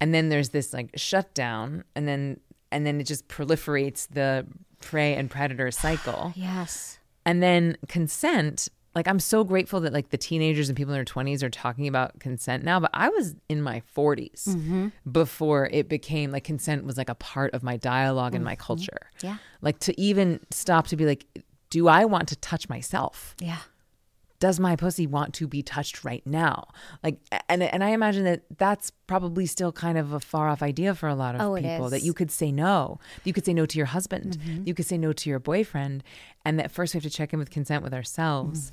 [0.00, 2.40] And then there's this like shutdown, and then
[2.72, 4.46] and then it just proliferates the
[4.80, 6.32] prey and predator cycle.
[6.34, 6.98] Yes.
[7.26, 11.04] And then consent, like I'm so grateful that like the teenagers and people in their
[11.04, 14.88] 20s are talking about consent now, but I was in my 40s Mm-hmm.
[15.10, 19.00] before it became like consent was like a part of my dialogue and my culture.
[19.18, 19.26] Mm-hmm.
[19.26, 19.36] Yeah.
[19.60, 21.26] Like to even stop to be like
[21.70, 23.34] do I want to touch myself?
[23.40, 23.58] Yeah.
[24.38, 26.68] does my pussy want to be touched right now?
[27.02, 27.16] Like,
[27.48, 31.08] and and I imagine that that's probably still kind of a far off idea for
[31.08, 31.88] a lot of Oh, people.
[31.88, 31.98] That.
[31.98, 32.06] Mm-hmm.
[32.06, 35.12] you could say no, you could say no to your husband, you could say no
[35.14, 36.04] to your boyfriend,
[36.44, 38.72] and that first we have to check in with consent with ourselves,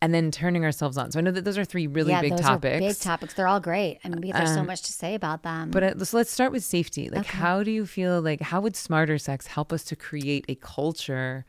[0.00, 1.10] and then turning ourselves on.
[1.10, 2.24] So I know that those are three really Mm-hmm.
[2.24, 2.76] yeah, big those topics.
[2.76, 3.34] are big topics.
[3.34, 3.98] They're all great.
[4.04, 5.70] I mean, because there's so Um, much to say about them.
[5.72, 7.08] But uh, so let's start with safety.
[7.10, 10.54] Like, how do you feel like how would smarter sex help us to create a
[10.54, 11.44] culture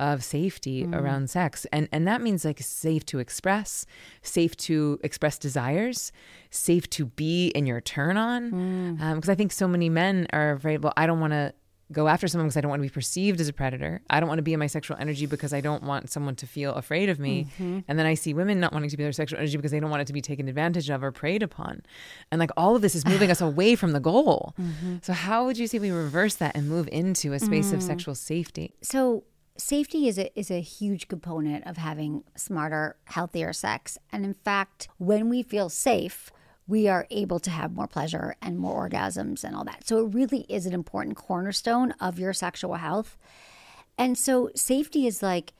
[0.00, 0.94] of safety Mm.
[0.94, 1.66] around sex?
[1.72, 3.86] And and that means like safe to express,
[4.22, 6.12] safe to express desires,
[6.50, 8.50] safe to be in your turn on.
[8.52, 9.14] Mm.
[9.16, 10.82] Because I think so many men are afraid.
[10.82, 11.54] Well, I don't want to
[11.90, 14.00] go after someone because I don't want to be perceived as a predator.
[14.08, 16.46] I don't want to be in my sexual energy because I don't want someone to
[16.46, 17.48] feel afraid of me.
[17.58, 17.80] Mm-hmm.
[17.86, 19.90] And then I see women not wanting to be their sexual energy because they don't
[19.90, 21.82] want it to be taken advantage of or preyed upon.
[22.30, 24.54] And like all of this is moving us away from the goal.
[24.58, 24.96] Mm-hmm.
[25.02, 27.74] So how would you say we reverse that and move into a space Mm.
[27.74, 28.72] of sexual safety?
[28.82, 29.24] so
[29.56, 33.98] safety is a is a huge component of having smarter, healthier sex.
[34.10, 36.30] And in fact, when we feel safe,
[36.66, 39.86] we are able to have more pleasure and more orgasms and all that.
[39.86, 43.18] So it really is an important cornerstone of your sexual health.
[43.98, 45.52] And so safety is like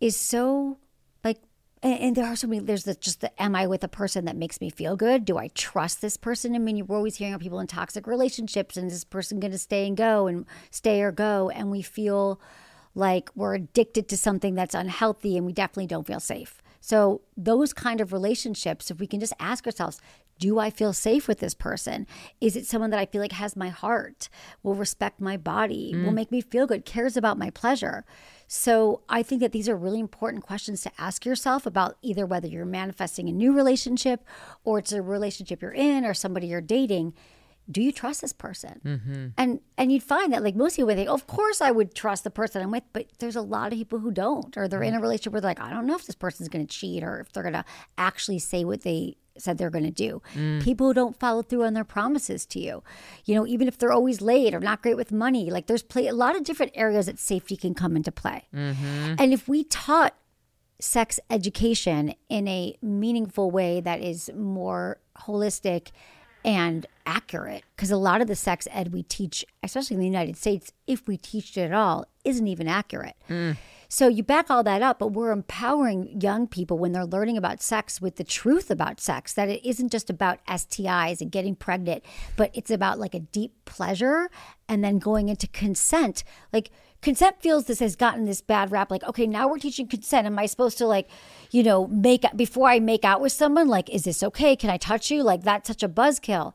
[0.00, 0.78] is so
[1.22, 1.38] like
[1.82, 4.24] and, and there are so many there's the just the am I with a person
[4.24, 5.24] that makes me feel good?
[5.24, 6.54] Do I trust this person?
[6.54, 9.58] I mean, you're always hearing of people in toxic relationships and is this person gonna
[9.58, 11.50] stay and go and stay or go?
[11.50, 12.40] And we feel
[12.96, 16.62] like we're addicted to something that's unhealthy and we definitely don't feel safe.
[16.80, 20.00] So, those kind of relationships, if we can just ask ourselves,
[20.38, 22.06] do I feel safe with this person?
[22.40, 24.28] Is it someone that I feel like has my heart,
[24.62, 26.04] will respect my body, mm.
[26.04, 28.04] will make me feel good, cares about my pleasure?
[28.46, 32.46] So, I think that these are really important questions to ask yourself about either whether
[32.46, 34.24] you're manifesting a new relationship
[34.64, 37.14] or it's a relationship you're in or somebody you're dating
[37.70, 38.80] do you trust this person?
[38.84, 39.26] Mm-hmm.
[39.36, 42.24] And and you'd find that like most people would think, of course I would trust
[42.24, 44.94] the person I'm with, but there's a lot of people who don't, or they're in
[44.94, 47.20] a relationship where they're like, I don't know if this person's going to cheat or
[47.20, 47.64] if they're going to
[47.98, 50.22] actually say what they said they're going to do.
[50.34, 50.62] Mm.
[50.62, 52.82] People who don't follow through on their promises to you,
[53.24, 56.06] you know, even if they're always late or not great with money, like there's play
[56.06, 58.46] a lot of different areas that safety can come into play.
[58.54, 59.14] Mm-hmm.
[59.18, 60.14] And if we taught
[60.80, 65.88] sex education in a meaningful way that is more holistic
[66.46, 70.36] and accurate because a lot of the sex ed we teach especially in the united
[70.36, 73.52] states if we teach it at all isn't even accurate hmm.
[73.88, 77.62] So you back all that up but we're empowering young people when they're learning about
[77.62, 82.04] sex with the truth about sex that it isn't just about stis and getting pregnant
[82.36, 84.30] but it's about like a deep pleasure
[84.68, 86.24] and then going into consent.
[86.52, 86.70] Like
[87.02, 90.26] consent feels this has gotten this bad rap like okay now we're teaching consent.
[90.26, 91.08] Am i supposed to like
[91.50, 94.56] you know make before i make out with someone like is this okay?
[94.56, 95.22] Can i touch you?
[95.22, 96.54] Like that's such a buzzkill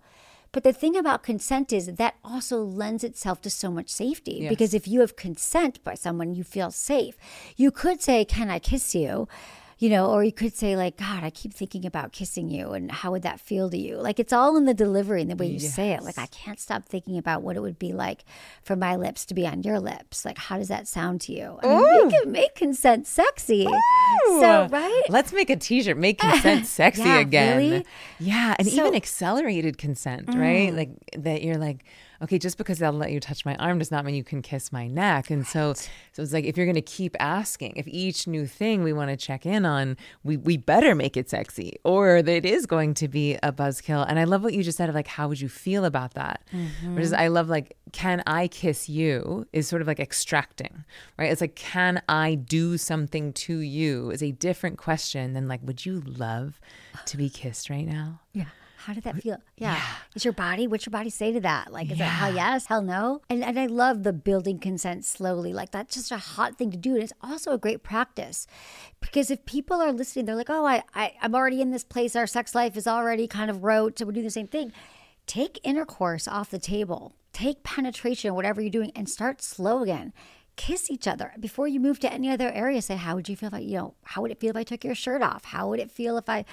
[0.52, 4.74] but the thing about consent is that also lends itself to so much safety because
[4.74, 7.18] if you have consent by someone you feel safe.
[7.56, 9.28] You could say can i kiss you
[9.82, 12.92] you know or you could say like god i keep thinking about kissing you and
[12.92, 13.98] how would that feel to you?
[13.98, 16.04] Like it's all in the delivery and the way you say it.
[16.04, 18.24] Like i can't stop thinking about what it would be like
[18.62, 20.24] for my lips to be on your lips.
[20.24, 21.58] Like how does that sound to you?
[21.64, 23.66] I mean make, it, make consent sexy.
[24.28, 25.04] So right?
[25.10, 27.58] Let's make a t-shirt, make consent sexy Yeah, again.
[27.58, 27.86] really?
[28.20, 28.80] Yeah, and So- Mm.
[28.88, 30.74] even accelerated consent, right?
[30.74, 31.84] Like that you're like,
[32.22, 34.72] okay, just because I'll let you touch my arm does not mean you can kiss
[34.72, 35.30] my neck.
[35.30, 38.84] And so so it's like if you're going to keep asking, if each new thing
[38.84, 42.46] we want to check in on, we we better make it sexy or that it
[42.46, 44.06] is going to be a buzzkill.
[44.08, 46.44] And I love what you just said of like how would you feel about that?
[46.54, 46.96] Mm-hmm.
[46.96, 50.84] Which is I love like can I kiss you is sort of like extracting,
[51.18, 51.32] right?
[51.32, 55.86] It's like can I do something to you is a different question than like would
[55.86, 56.60] you love
[57.06, 58.20] to be kissed right now?
[58.34, 58.46] Yeah.
[58.86, 59.38] How did that feel?
[59.58, 59.80] Yeah.
[60.16, 61.72] Is your body, what's your body say to that?
[61.72, 63.22] Like, is it hell yes, hell no?
[63.30, 65.54] And, and I love the building consent slowly.
[65.54, 66.96] Like, that's just a hot thing to do.
[66.96, 68.48] And it's also a great practice
[69.00, 72.16] because if people are listening, they're like, oh, I, I, I'm already in this place.
[72.16, 74.00] Our sex life is already kind of rote.
[74.00, 74.72] So we're doing the same thing.
[75.28, 80.14] Take intercourse off the table, take penetration, whatever you're doing, and start slow again.
[80.58, 82.82] Kiss each other before you move to any other area.
[82.82, 84.64] Say, how would you feel if I, you know, how would it feel if I
[84.64, 85.46] took your shirt off?
[85.46, 86.46] How would it feel if I,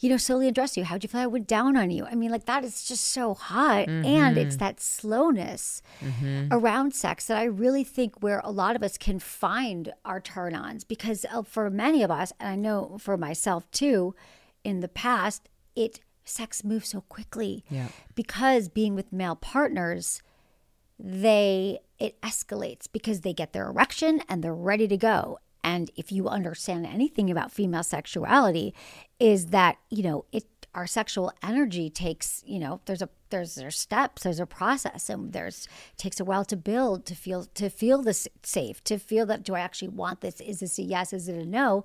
[0.00, 0.84] you know, slowly undressed you?
[0.84, 2.04] How would you feel if I went down on you?
[2.04, 3.88] I mean, like that is just so hot.
[3.88, 5.80] And it's that slowness
[6.50, 10.54] around sex that I really think where a lot of us can find our turn
[10.54, 14.14] ons because uh, for many of us, and I know for myself too,
[14.62, 17.88] in the past, it sex moves so quickly Yeah.
[18.14, 20.22] because being with male partners
[20.98, 25.38] they it escalates because they get their erection and they're ready to go.
[25.62, 28.74] And if you understand anything about female sexuality,
[29.18, 33.78] is that, you know, it our sexual energy takes, you know, there's a there's there's
[33.78, 38.02] steps, there's a process, and there's takes a while to build to feel to feel
[38.02, 40.40] this safe, to feel that do I actually want this?
[40.40, 41.12] Is this a yes?
[41.12, 41.84] Is it a no?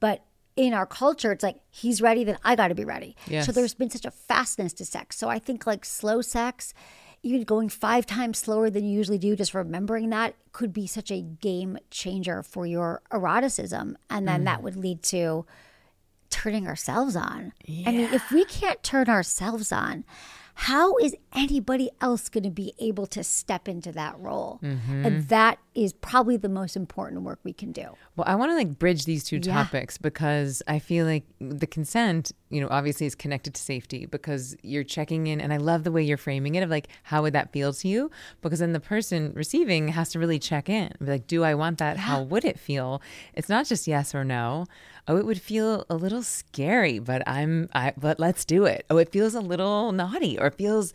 [0.00, 0.24] But
[0.56, 3.16] in our culture, it's like he's ready, then I got to be ready.
[3.26, 3.46] Yes.
[3.46, 5.16] So there's been such a fastness to sex.
[5.16, 6.74] So I think like slow sex,
[7.24, 11.10] even going five times slower than you usually do, just remembering that could be such
[11.10, 14.62] a game changer for your eroticism, and then that mm.
[14.62, 15.44] would lead to
[16.30, 17.52] turning ourselves on.
[17.86, 20.04] I mean, if we can't turn ourselves on,
[20.54, 24.60] how is anybody else going to be able to step into that role?
[24.62, 25.20] And mm-hmm.
[25.28, 27.88] that is probably the most important work we can do.
[28.16, 29.52] Well, I want to like bridge these two Yeah.
[29.64, 34.56] topics because I feel like the consent, you know, obviously is connected to safety because
[34.62, 35.40] you're checking in.
[35.40, 37.88] And I love the way you're framing it of like, how would that feel to
[37.88, 38.10] you?
[38.40, 40.92] Because then the person receiving has to really check in.
[41.00, 41.96] Be like, do I want that?
[41.96, 43.02] How would it feel?
[43.34, 44.66] It's not just yes or no.
[45.06, 48.86] Oh, it would feel a little scary, but I'm, I, but let's do it.
[48.88, 50.94] Oh, it feels a little naughty or it feels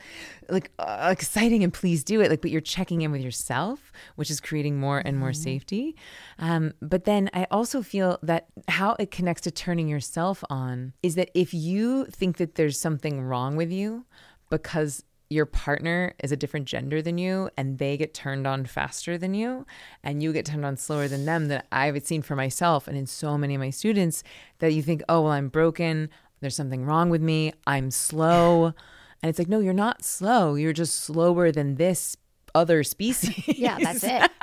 [0.50, 2.30] like uh, exciting and please do it.
[2.32, 5.96] Like, but you're checking in with yourself, which is creating more and more safety.
[6.38, 11.16] Um, but then I also feel that how it connects to turning yourself on is
[11.16, 14.06] that if you think that there's something wrong with you
[14.50, 19.18] because your partner is a different gender than you and they get turned on faster
[19.18, 19.66] than you
[20.04, 23.06] and you get turned on slower than them that I've seen for myself and in
[23.06, 24.24] so many of my students
[24.58, 26.10] that you think, oh, well, I'm broken.
[26.42, 27.54] There's something wrong with me.
[27.68, 28.74] I'm slow.
[29.22, 30.56] And it's like, no, you're not slow.
[30.56, 32.18] You're just slower than this
[32.56, 33.58] other species.
[33.58, 34.30] Yeah, that's it.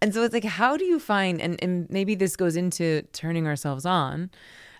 [0.00, 3.46] And so it's like, how do you find, and, and maybe this goes into turning
[3.46, 4.30] ourselves on,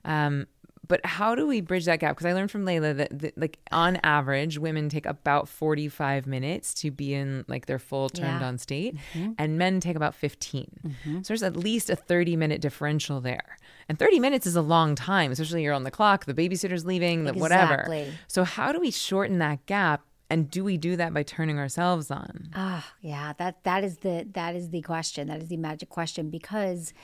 [0.05, 0.47] um,
[0.89, 2.17] but how do we bridge that gap?
[2.17, 6.75] Because I learned from Layla that, that, like, on average, women take about 45 minutes
[6.75, 8.49] to be in like their full turned Yeah.
[8.49, 8.97] on state,
[9.39, 10.97] and men take about 15.
[11.23, 13.57] So there's at least a 30 minute differential there.
[13.89, 17.25] And 30 minutes is a long time, especially you're on the clock, the babysitter's leaving,
[17.25, 17.85] the whatever.
[18.27, 20.03] So, how do we shorten that gap?
[20.33, 22.49] And do we do that by turning ourselves on?
[22.55, 25.29] Ah, yeah, that that is the that is the question.
[25.29, 26.95] That is the magic question because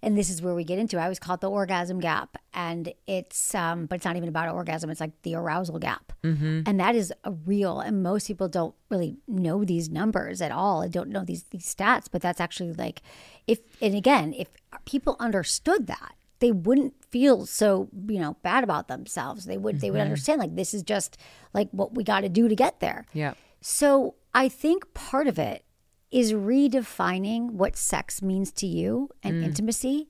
[0.00, 0.96] and this is where we get into.
[0.96, 1.00] it.
[1.00, 4.48] I always call it the orgasm gap, and it's um, but it's not even about
[4.54, 4.90] orgasm.
[4.90, 6.12] It's like the arousal gap,
[6.66, 7.80] and that is a real.
[7.80, 10.82] And most people don't really know these numbers at all.
[10.82, 13.02] and don't know these these stats, but that's actually like
[13.46, 14.48] if and again, if
[14.84, 19.44] people understood that, they wouldn't feel so you know bad about themselves.
[19.44, 20.04] They would they would mm-hmm.
[20.04, 21.16] understand like this is just
[21.52, 23.06] like what we got to do to get there.
[23.12, 23.34] Yeah.
[23.60, 25.64] So I think part of it
[26.10, 29.44] is redefining what sex means to you and mm.
[29.44, 30.08] intimacy.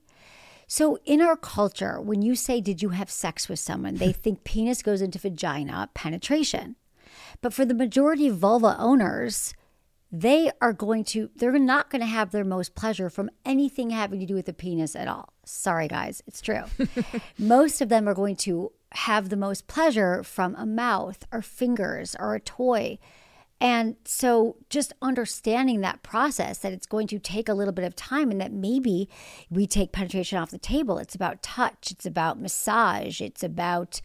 [0.67, 3.95] So in our culture, when you say, Did you have sex with someone?
[3.95, 6.75] they think penis goes into vagina, penetration.
[7.41, 9.53] But for the majority of vulva owners,
[10.11, 14.19] they are going to, they're not going to have their most pleasure from anything having
[14.19, 15.33] to do with the penis at all.
[15.49, 16.63] Sorry, guys, it's true.
[17.39, 22.15] most of them are going to have the most pleasure from a mouth or fingers
[22.19, 22.99] or a toy.
[23.59, 27.95] And so just understanding that process, that it's going to take a little bit of
[27.95, 29.09] time and that maybe
[29.49, 30.97] we take penetration off the table.
[30.97, 34.01] It's about touch, it's about massage, it's about,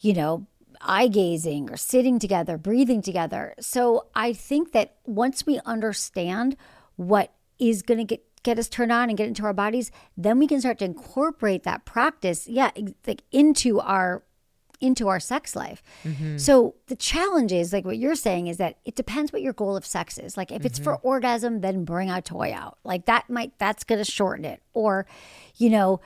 [0.00, 0.46] you know,
[0.80, 3.54] eye gazing or sitting together, breathing together.
[3.60, 6.56] So I think that once we understand
[6.96, 10.38] what is going to get get us turned on and get into our bodies, then
[10.38, 12.70] we can start to incorporate that practice, yeah,
[13.06, 14.22] like into our
[14.80, 15.82] into our sex life.
[16.04, 16.38] Mm-hmm.
[16.38, 19.76] So the challenge is like what you're saying is that it depends what your goal
[19.76, 20.36] of sex is.
[20.36, 21.08] Like if it's for mm-hmm.
[21.08, 22.78] orgasm, then bring a toy out.
[22.84, 24.62] Like that might that's going to shorten it.
[24.74, 25.04] Or,
[25.56, 26.00] you know,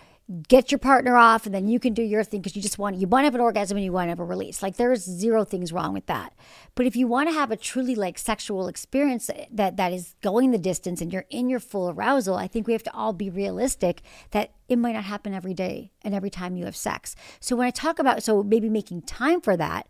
[0.48, 2.96] get your partner off and then you can do your thing because you just want
[2.96, 4.62] you want to have an orgasm and you want to have a release.
[4.62, 6.32] Like there's zero things wrong with that.
[6.74, 10.52] But if you want to have a truly like sexual experience that that is going
[10.52, 13.30] the distance and you're in your full arousal, I think we have to all be
[13.30, 17.14] realistic that it might not happen every day and every time you have sex.
[17.40, 19.88] So when I talk about so maybe making time for that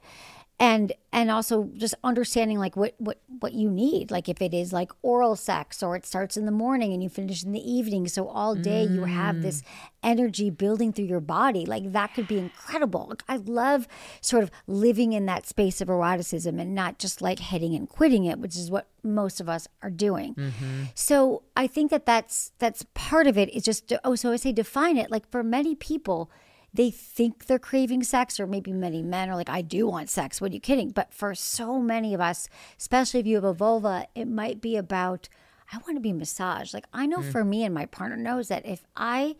[0.63, 4.73] and and also just understanding like what what what you need like if it is
[4.73, 8.07] like oral sex or it starts in the morning and you finish in the evening.
[8.07, 9.67] So all day you have this mm.
[10.05, 11.67] energy building through your body.
[11.67, 13.09] Like that could be incredible.
[13.11, 13.89] Like, i love
[14.21, 18.25] sort of living in that space of eroticism and not just like hitting and quitting
[18.25, 20.37] it which is what most of us are doing.
[20.37, 20.85] Mm-hmm.
[20.95, 23.53] So i think that that's that's part of it.
[23.53, 25.11] Is just oh so i say define it.
[25.11, 26.31] Like for many people
[26.75, 30.41] they think they're craving sex, or maybe many men are like, I do want sex.
[30.41, 30.91] What are you kidding?
[30.91, 32.49] But for so many of us,
[32.79, 35.29] especially if you have a vulva, it might be about,
[35.73, 36.73] I want to be massaged.
[36.73, 37.31] Like, I know mm.
[37.31, 39.37] for me and my partner knows that if I,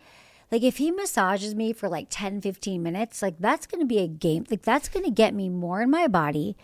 [0.51, 3.99] like, if he massages me for like 10, 15 minutes, like, that's going to be
[3.99, 4.45] a game.
[4.49, 6.55] Like, that's going to get me more in my body.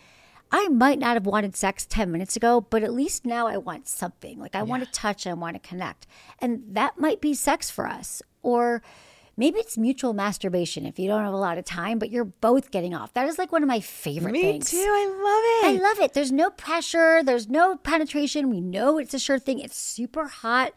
[0.51, 3.87] I might not have wanted sex 10 minutes ago, but at least now I want
[3.87, 4.39] something.
[4.39, 6.07] Like I want to touch and I want to connect.
[6.39, 8.23] And that might be sex for us.
[8.41, 8.81] Or
[9.39, 12.69] maybe it's mutual masturbation if you don't have a lot of time, but you're both
[12.69, 13.13] getting off.
[13.13, 14.69] That is like one of my favorite Me things.
[14.69, 14.77] too.
[14.77, 15.81] I love it.
[15.81, 16.13] I love it.
[16.13, 18.49] There's no pressure, there's no penetration.
[18.49, 19.59] We know it's a sure thing.
[19.59, 20.73] It's super hot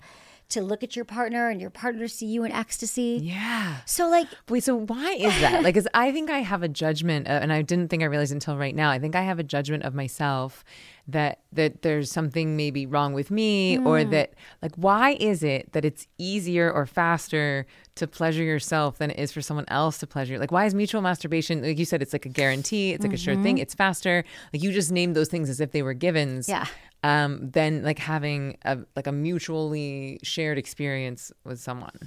[0.53, 3.21] to look at your partner and your partner see you in ecstasy.
[3.23, 3.77] yeah.
[3.87, 5.63] So, like, Wait, so why is that?
[5.63, 8.33] Like, 'cause I think I have a judgment, uh, and I didn't think I realized
[8.33, 8.91] until right now.
[8.91, 10.65] I think I have a judgment of myself
[11.09, 15.85] that that there's something maybe wrong with me, or that like, why is it that
[15.85, 20.35] it's easier or faster to pleasure yourself than it is for someone else to pleasure?
[20.35, 20.39] you?
[20.39, 21.61] Like, why is mutual masturbation?
[21.63, 22.93] Like you said, it's like a guarantee.
[22.93, 23.59] It's like a sure thing.
[23.59, 24.25] It's faster.
[24.53, 26.49] Like you just named those things as if they were givens.
[26.49, 26.67] Yeah.
[27.05, 31.99] Um, than like having a like a mutually shared experience with someone.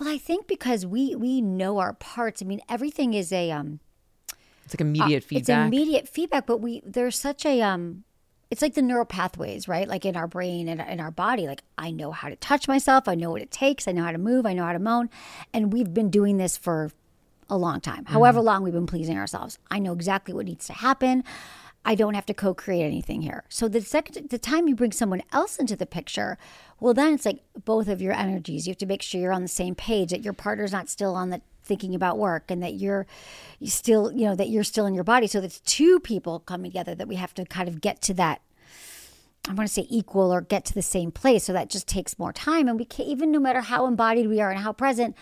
[0.00, 2.42] well, I think because we we know our parts.
[2.42, 3.78] I mean, everything is a um
[4.64, 5.66] It's like immediate It's feedback.
[5.68, 8.02] immediate feedback, but we there's such a um
[8.50, 9.86] it's like the neural pathways, right?
[9.86, 11.46] Like in our brain and in our body.
[11.46, 14.10] Like I know how to touch myself, I know what it takes, I know how
[14.12, 15.10] to move, I know how to moan.
[15.54, 16.90] And we've been doing this for
[17.48, 18.04] a long time.
[18.06, 19.58] However long we've been pleasing ourselves.
[19.70, 21.22] I know exactly what needs to happen.
[21.88, 23.44] I don't have to co-create anything here.
[23.48, 26.36] So the second the time you bring someone else into the picture,
[26.80, 28.66] well then it's like both of your energies.
[28.66, 31.14] You have to make sure you're on the same page, that your partner's not still
[31.14, 33.06] on the thinking about work and that you're
[33.64, 35.26] still, you know, that you're still in your body.
[35.26, 38.42] So that's two people coming together that we have to kind of get to that
[39.48, 41.44] I want to say equal or get to the same place.
[41.44, 42.68] So that just takes more time.
[42.68, 45.16] And we can't, even no matter how embodied we are and how present,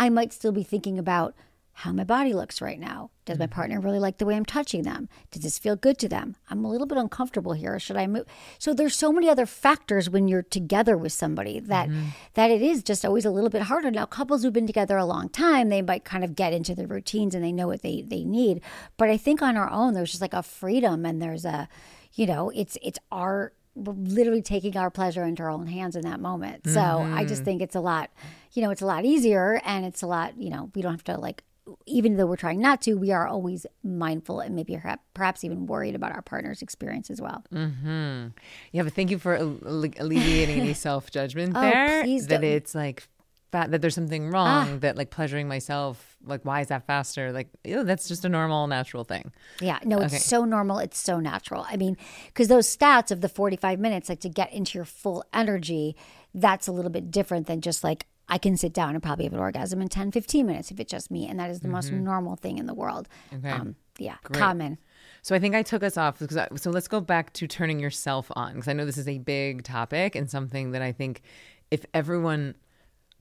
[0.00, 1.36] I might still be thinking about
[1.78, 3.08] how my body looks right now.
[3.24, 3.54] Does my mm-hmm.
[3.54, 5.08] partner really like the way I'm touching them?
[5.30, 6.34] Does this feel good to them?
[6.50, 7.78] I'm a little bit uncomfortable here.
[7.78, 8.24] Should I move?
[8.58, 12.08] So there's so many other factors when you're together with somebody that mm-hmm.
[12.34, 13.92] that it is just always a little bit harder.
[13.92, 16.88] Now couples who've been together a long time, they might kind of get into their
[16.88, 18.60] routines and they know what they they need.
[18.96, 21.68] But I think on our own, there's just like a freedom and there's a,
[22.14, 26.02] you know, it's it's our we're literally taking our pleasure into our own hands in
[26.02, 26.66] that moment.
[26.66, 27.44] So I just mm-hmm.
[27.44, 28.10] think it's a lot,
[28.52, 31.04] you know, it's a lot easier and it's a lot, you know, we don't have
[31.04, 31.44] to like,
[31.86, 34.78] even though we're trying not to, we are always mindful and maybe
[35.14, 37.44] perhaps, even worried about our partner's experience as well.
[37.52, 38.28] Mm-hmm.
[38.72, 39.58] Yeah, but thank you for alle-
[39.98, 42.04] alleviating any self judgment Oh, there.
[42.04, 42.44] that don't.
[42.44, 43.06] it's like
[43.52, 44.68] fa- that there's something wrong.
[44.68, 44.76] Ah.
[44.80, 47.32] That like pleasuring myself, like why is that faster?
[47.32, 49.32] Like, ew, that's just a normal, natural thing.
[49.60, 50.20] Yeah, no, it's Okay.
[50.20, 50.78] so normal.
[50.78, 51.66] It's so natural.
[51.68, 51.96] I mean,
[52.26, 55.96] because those stats of the 45 minutes, like to get into your full energy,
[56.34, 59.32] that's a little bit different than just like, I can sit down and probably have
[59.32, 61.26] an orgasm in 10, 15 minutes if it's just me.
[61.26, 63.08] And that is the most normal thing in the world.
[63.32, 63.50] Okay.
[63.50, 64.78] Um, yeah, common.
[65.22, 67.80] So I think I took us off because I, so let's go back to turning
[67.80, 71.22] yourself on because I know this is a big topic and something that I think
[71.70, 72.54] if everyone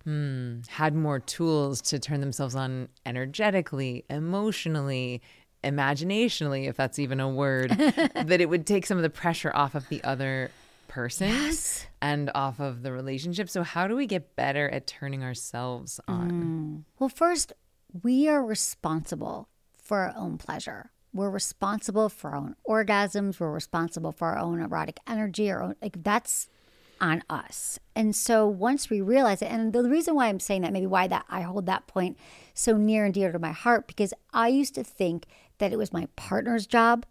[0.03, 5.21] hmm, had more tools to turn themselves on energetically, emotionally,
[5.63, 9.75] imaginationally, if that's even a word, that it would take some of the pressure off
[9.75, 10.51] of the other
[10.97, 11.53] person
[12.01, 13.51] and off of the relationship.
[13.51, 16.31] So how do we get better at turning ourselves on?
[16.31, 16.83] Mm.
[16.97, 17.53] Well, first,
[18.01, 19.47] we are responsible
[19.79, 20.89] for our own pleasure.
[21.13, 23.39] We're responsible for our own orgasms.
[23.39, 25.51] We're responsible for our own erotic energy.
[25.51, 26.49] Our own, like that's
[26.99, 27.77] on us.
[27.95, 31.07] And so once we realize it, and the reason why I'm saying that, maybe why
[31.09, 32.17] that I hold that point
[32.55, 35.27] so near and dear to my heart, because I used to think
[35.59, 37.05] that it was my partner's job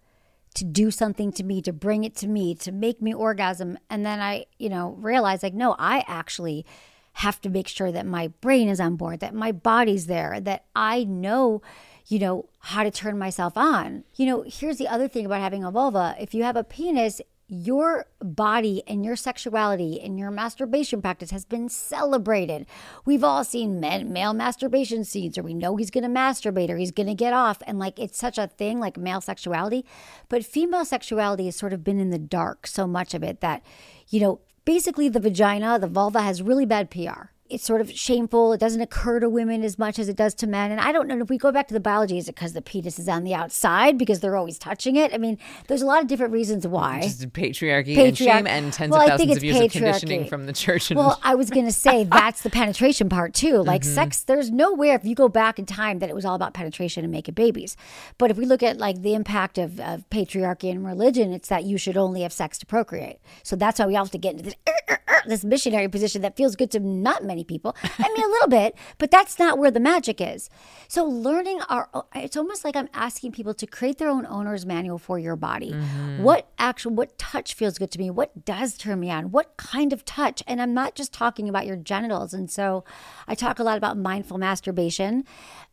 [0.57, 3.78] to do something to me, to bring it to me, to make me orgasm.
[3.88, 6.66] And then I, you know, realize like, no, I actually
[7.14, 10.64] have to make sure that my brain is on board, that my body's there, that
[10.74, 11.62] I know,
[12.07, 14.04] you know, how to turn myself on.
[14.16, 16.14] You know, here's the other thing about having a vulva.
[16.18, 21.44] If you have a penis, your body and your sexuality and your masturbation practice has
[21.44, 22.66] been celebrated.
[23.05, 26.76] We've all seen men, male masturbation scenes, or we know he's going to masturbate or
[26.76, 27.62] he's going to get off.
[27.66, 29.84] And like it's such a thing, like male sexuality.
[30.28, 33.62] But female sexuality has sort of been in the dark, so much of it that,
[34.09, 37.30] you know, basically the vagina, the vulva has really bad PR.
[37.49, 38.53] It's sort of shameful.
[38.53, 40.70] It doesn't occur to women as much as it does to men.
[40.70, 42.62] And I don't know if we go back to the biology, is it because the
[42.62, 45.12] penis is on the outside because they're always touching it?
[45.14, 45.38] I mean,
[45.68, 47.01] there's a lot of different reasons why.
[47.03, 50.24] Just patriarchy, and shame and tens Well, of I think thousands of years of conditioning
[50.24, 50.28] patriarchy.
[50.28, 50.90] from the church.
[50.90, 53.62] And Well, I was going to say that's the penetration part too.
[53.62, 53.94] Like Mm-hmm.
[53.94, 57.05] sex, there's nowhere if you go back in time that it was all about penetration
[57.05, 57.76] and making babies.
[58.18, 61.64] But if we look at like the impact of, of patriarchy and religion, it's that
[61.64, 63.18] you should only have sex to procreate.
[63.42, 64.55] So that's why we all have to get into this.
[64.68, 67.76] "Er, er, er," not this missionary position that feels good to not many people.
[67.82, 70.51] I mean, a little bit, but that's not where the magic is.
[70.89, 74.99] So, learning our, it's almost like I'm asking people to create their own owner's manual
[74.99, 75.72] for your body.
[75.72, 76.22] Mm-hmm.
[76.22, 78.11] What actual, what touch feels good to me?
[78.11, 79.30] What does turn me on?
[79.30, 80.43] What kind of touch?
[80.47, 82.32] And I'm not just talking about your genitals.
[82.32, 82.84] And so,
[83.26, 85.24] I talk a lot about mindful masturbation.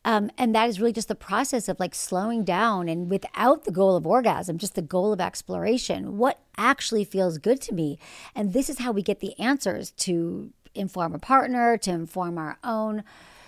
[0.04, 3.72] Um, and that is really just the process of like slowing down and without the
[3.72, 6.18] goal of orgasm, just the goal of exploration.
[6.18, 7.98] What actually feels good to me?
[8.34, 12.58] And this is how we get the answers to inform a partner, to inform our
[12.64, 13.04] own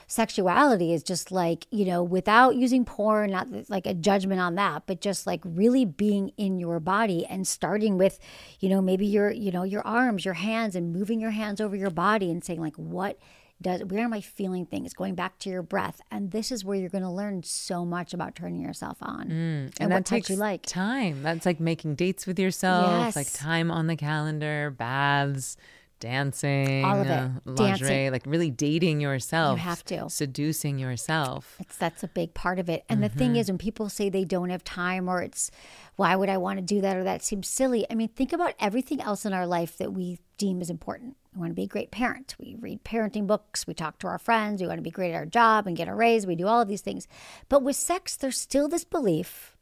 [0.06, 4.84] sexuality is just like, you know, without using porn, not like a judgment on that,
[4.86, 8.18] but just like really being in your body and starting with,
[8.60, 11.74] you know, maybe your, you know, your arms, your hands and moving your hands over
[11.74, 13.18] your body and saying like, what
[13.60, 14.92] does where am I feeling things?
[14.92, 18.12] Going back to your breath, and this is where you're going to learn so much
[18.12, 20.66] about turning yourself on mm, and, and that takes you like.
[20.66, 21.22] time.
[21.22, 23.16] That's like making dates with yourself, yes.
[23.16, 25.56] like time on the calendar, baths,
[26.00, 28.12] dancing, all of it, uh, lingerie, dancing.
[28.12, 29.58] like really dating yourself.
[29.58, 31.56] You have to seducing yourself.
[31.60, 32.84] It's that's a big part of it.
[32.88, 33.12] And mm-hmm.
[33.12, 33.40] the thing mm-hmm.
[33.40, 35.50] is, when people say they don't have time, or it's
[35.96, 37.86] why would I want to do that, or that seems silly.
[37.90, 41.16] I mean, think about everything else in our life that we deem as important.
[41.34, 42.34] We want to be a great parent.
[42.38, 43.66] We read parenting books.
[43.66, 44.60] We talk to our friends.
[44.60, 46.26] We want to be great at our job and get a raise.
[46.26, 47.08] We do all of these things.
[47.48, 49.55] But with sex, there's still this belief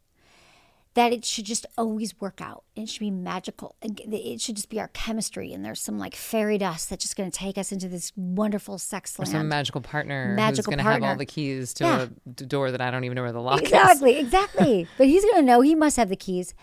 [0.95, 2.65] that it should just always work out.
[2.77, 3.75] It should be magical.
[3.83, 5.53] It should just be our chemistry.
[5.53, 8.79] And there's some like fairy dust that's just going to take us into this wonderful
[8.79, 9.29] sex land.
[9.29, 12.07] Or some magical partner magical who's going to have all the keys to yeah.
[12.27, 14.27] a door that I don't even know where the lock exactly, is.
[14.27, 14.89] Exactly, exactly.
[14.97, 15.61] but he's going to know.
[15.61, 16.55] He must have the keys.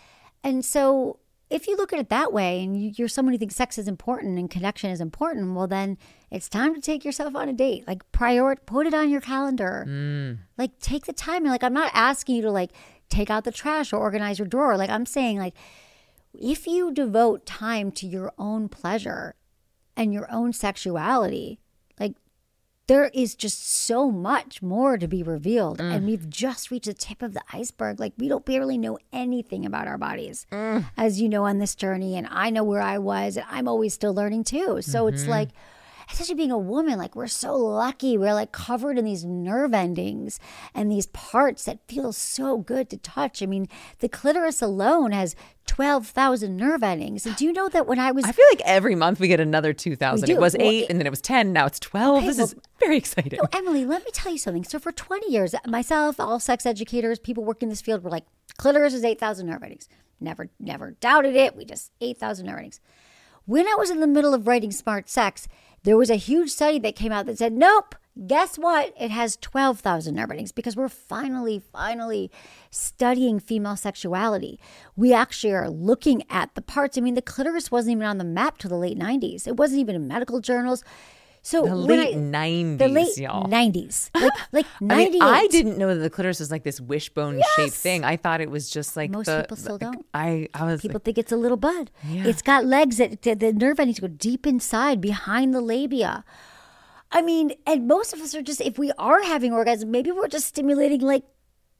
[0.44, 1.20] And so
[1.50, 4.40] if you look at it that way and you're someone who thinks sex is important
[4.40, 5.98] and connection is important, well, then
[6.32, 7.86] it's time to take yourself on a date.
[7.86, 9.86] Like, prior, put it on your calendar.
[9.88, 10.38] Mm.
[10.58, 11.44] Like, take the time.
[11.44, 12.72] And like, I'm not asking you to like
[13.12, 14.78] take out the trash or organize your drawer.
[14.78, 15.54] Like, I'm saying, like,
[16.34, 19.36] if you devote time to your own pleasure
[19.96, 21.60] and your own sexuality,
[22.00, 22.16] like
[22.88, 25.80] there is just so much more to be revealed.
[25.80, 25.94] Mm.
[25.94, 28.00] And we've just reached the tip of the iceberg.
[28.00, 30.86] Like, we don't barely know anything about our bodies, mm.
[30.98, 32.16] as you know, on this journey.
[32.16, 34.82] And I know where I was, and I'm always still learning too.
[34.82, 35.14] So mm-hmm.
[35.14, 35.50] it's like,
[36.12, 38.18] especially being a woman, like we're so lucky.
[38.18, 40.40] We're like covered in these nerve endings
[40.74, 43.42] and these parts that feel so good to touch.
[43.42, 43.68] I mean,
[44.00, 45.36] the clitoris alone has
[45.68, 47.26] 12,000 nerve endings.
[47.26, 48.26] And do you know that when I was.
[48.26, 50.30] I feel like every month we get another 2,000.
[50.30, 51.54] It was well, eight and then it was 10.
[51.54, 52.18] Now it's 12.
[52.18, 53.40] Okay, this well, is very exciting.
[53.42, 54.64] No, Emily, let me tell you something.
[54.64, 58.26] So for 20 years, myself, all sex educators, people working in this field were like,
[58.58, 59.88] clitoris is 8,000 nerve endings.
[60.20, 61.56] Never, never doubted it.
[61.56, 62.80] We just 8,000 nerve endings.
[63.46, 65.48] When I was in the middle of writing Smart Sex,
[65.84, 67.96] there was a huge study that came out that said, nope,
[68.28, 68.94] guess what?
[69.00, 72.30] It has 12,000 nerve endings because we're finally, finally
[72.70, 74.60] studying female sexuality.
[74.96, 76.98] We actually are looking at the parts.
[76.98, 79.82] I mean, the clitoris wasn't even on the map till the late 90s, it wasn't
[79.82, 80.84] even in medical journals.
[81.44, 85.20] So the late nineties, the late nineties, like like ninety.
[85.20, 87.50] I, mean, I, didn't know that the clitoris was like this wishbone yes!
[87.56, 88.04] shaped thing.
[88.04, 90.06] I thought it was just like most the, people still the, don't.
[90.14, 91.90] I I was people like, think it's a little bud.
[92.08, 92.28] Yeah.
[92.28, 96.24] It's got legs that the nerve endings go deep inside behind the labia.
[97.12, 100.28] I mean, and most of us are just if we are having orgasm, maybe we're
[100.28, 101.24] just stimulating like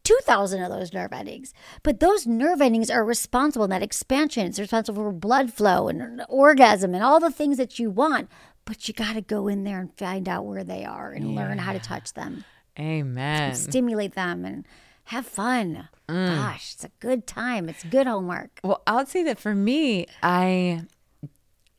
[0.04, 1.54] 2,000 of those nerve endings.
[1.84, 6.24] But those nerve endings are responsible, and that expansion is responsible for blood flow and
[6.28, 8.30] orgasm and all the things that you want
[8.66, 11.40] but you got to go in there and find out where they are and yeah.
[11.40, 12.46] learn how to touch them.
[12.80, 13.56] Amen.
[13.56, 14.66] stimulate them and
[15.06, 15.90] have fun.
[16.08, 16.36] Mm.
[16.36, 17.70] Gosh, it's a good time.
[17.70, 18.60] It's good homework.
[18.64, 20.84] Well, I'll say that for me, I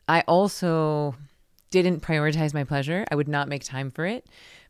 [0.08, 1.14] I also
[1.70, 3.04] didn't prioritize my pleasure.
[3.10, 4.26] I would not make time for it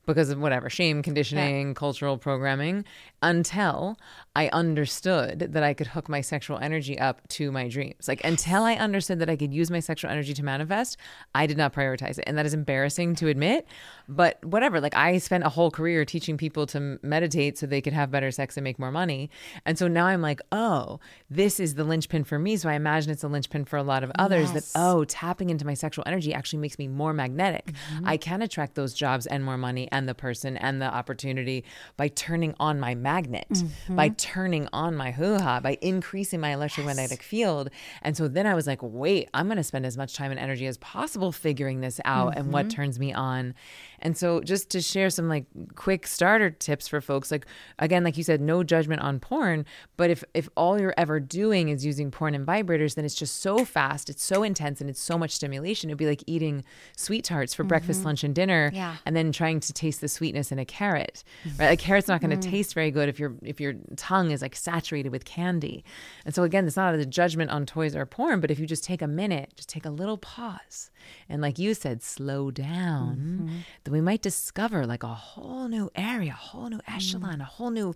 [0.07, 1.75] because of whatever shame conditioning, yeah.
[1.75, 2.85] cultural programming,
[3.23, 3.97] until
[4.35, 8.09] I understood that I could hook my sexual energy up to my dreams.
[8.09, 10.97] Like until I understood that I could use my sexual energy to manifest,
[11.35, 12.25] I did not prioritize it.
[12.27, 13.67] And that is embarrassing to admit,
[14.09, 14.81] but whatever.
[14.81, 18.31] Like I spent a whole career teaching people to meditate so they could have better
[18.31, 19.29] sex and make more money.
[19.67, 22.57] And so now I'm like, oh, this is the linchpin for me.
[22.57, 24.73] So I imagine it's a linchpin for a lot of others yes.
[24.73, 27.67] that, oh, tapping into my sexual energy actually makes me more magnetic.
[27.67, 28.09] Mm-hmm.
[28.09, 31.65] I can attract those jobs and more money and the person and the opportunity
[31.99, 33.97] by turning on my magnet, mm-hmm.
[33.97, 37.27] by turning on my hoo ha, by increasing my electromagnetic yes.
[37.27, 37.71] field.
[38.03, 40.39] And so then I was like, wait, I'm going to spend as much time and
[40.39, 42.39] energy as possible figuring this out mm-hmm.
[42.39, 42.77] and what mm-hmm.
[42.77, 43.55] turns me on.
[44.03, 45.47] And so just to share some like
[45.77, 47.47] quick starter tips for folks, like
[47.79, 49.65] again, like you said, no judgment on porn.
[49.97, 53.41] But if if all you're ever doing is using porn and vibrators, then it's just
[53.41, 55.89] so fast, it's so intense, and it's so much stimulation.
[55.89, 56.65] It'd be like eating
[56.97, 57.69] SweeTarts for mm-hmm.
[57.69, 58.97] breakfast, lunch, and dinner, yeah.
[59.07, 61.23] and then trying to taste the sweetness in a carrot,
[61.59, 61.73] right?
[61.73, 64.57] A carrot's not going to taste very good if your if your tongue is like
[64.57, 65.85] saturated with candy.
[66.25, 68.83] And so again, it's not a judgment on toys or porn, but if you just
[68.83, 70.91] take a minute, just take a little pause,
[71.29, 76.33] and like you said, slow down, then we might discover like a whole new area,
[76.33, 76.95] a whole new mm.
[76.95, 77.95] echelon, a whole new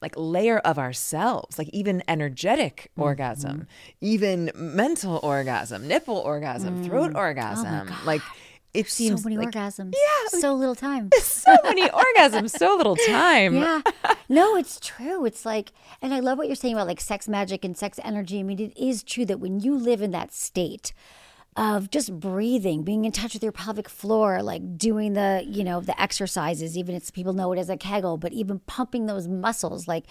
[0.00, 3.02] like layer of ourselves, like even energetic mm-hmm.
[3.02, 3.66] orgasm,
[4.00, 7.16] even mental orgasm, nipple orgasm, throat mm.
[7.16, 7.92] oh orgasm.
[8.04, 8.22] like
[8.74, 9.92] it seems so many like orgasms.
[9.94, 10.40] Yeah.
[10.40, 11.10] So little time.
[11.20, 13.54] so many orgasms, so little time.
[13.54, 13.82] yeah.
[14.30, 15.24] No, it's true.
[15.24, 15.72] It's like,
[16.02, 18.40] and I love what you're saying about like sex magic and sex energy.
[18.40, 20.92] I mean, it is true that when you live in that state
[21.58, 25.80] of just breathing, being in touch with your pelvic floor, like doing the, you know,
[25.80, 29.88] the exercises, even if people know it as a kegel, but even pumping those muscles,
[29.88, 30.04] like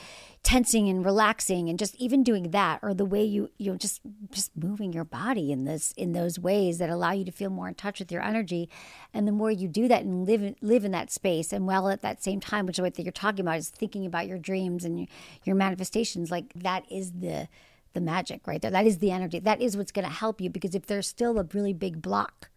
[0.44, 4.02] tensing and relaxing and just even doing that or the way you you know just
[4.30, 7.70] just moving your body in this in those ways that allow you to feel more
[7.70, 8.70] in touch with your energy.
[9.14, 12.02] And the more you do that and live live in that space and while at
[12.02, 15.00] that same time which is what you're talking about is thinking about your dreams and
[15.00, 15.08] your,
[15.46, 17.48] your manifestations like that is the
[17.98, 18.62] the magic right?
[18.62, 19.40] There that is the energy.
[19.40, 22.50] That is what's going to help you because if there's still a really big block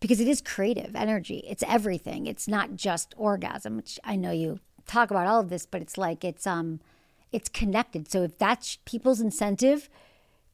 [0.00, 1.44] because it is creative energy.
[1.48, 2.26] It's everything.
[2.26, 5.96] It's not just orgasm which i know you talk about all of this but it's
[5.96, 6.80] like it's um
[7.32, 8.10] it's connected.
[8.10, 9.88] So if that's people's incentive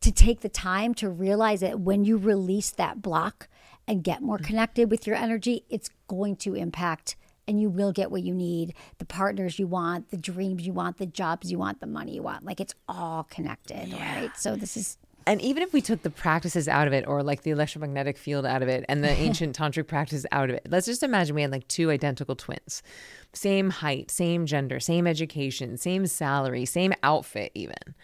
[0.01, 3.49] to take the time to realize that when you release that block
[3.87, 7.16] and get more connected with your energy, it's going to impact
[7.49, 10.99] and you will get what you need, the partners you want, the dreams you want,
[10.99, 12.45] the jobs you want, the money you want.
[12.45, 14.31] Like it's all connected, right?
[14.37, 17.43] So this is And even if we took the practices out of it or like
[17.43, 20.87] the electromagnetic field out of it and the ancient tantric practices out of it, let's
[20.87, 22.83] just imagine we had like two identical twins.
[23.33, 27.95] Same height, same gender, same education, same salary, same outfit, even.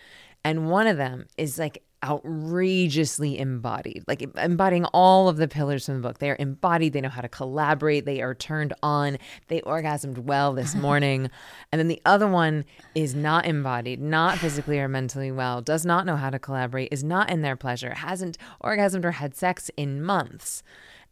[0.43, 5.95] And one of them is like outrageously embodied, like embodying all of the pillars from
[5.97, 6.19] the book.
[6.19, 10.53] They are embodied, they know how to collaborate, they are turned on, they orgasmed well
[10.53, 11.31] this morning.
[11.73, 16.07] and then the other one is not embodied, not physically or mentally well, does not
[16.07, 20.03] know how to collaborate, is not in their pleasure, hasn't orgasmed or had sex in
[20.03, 20.63] months.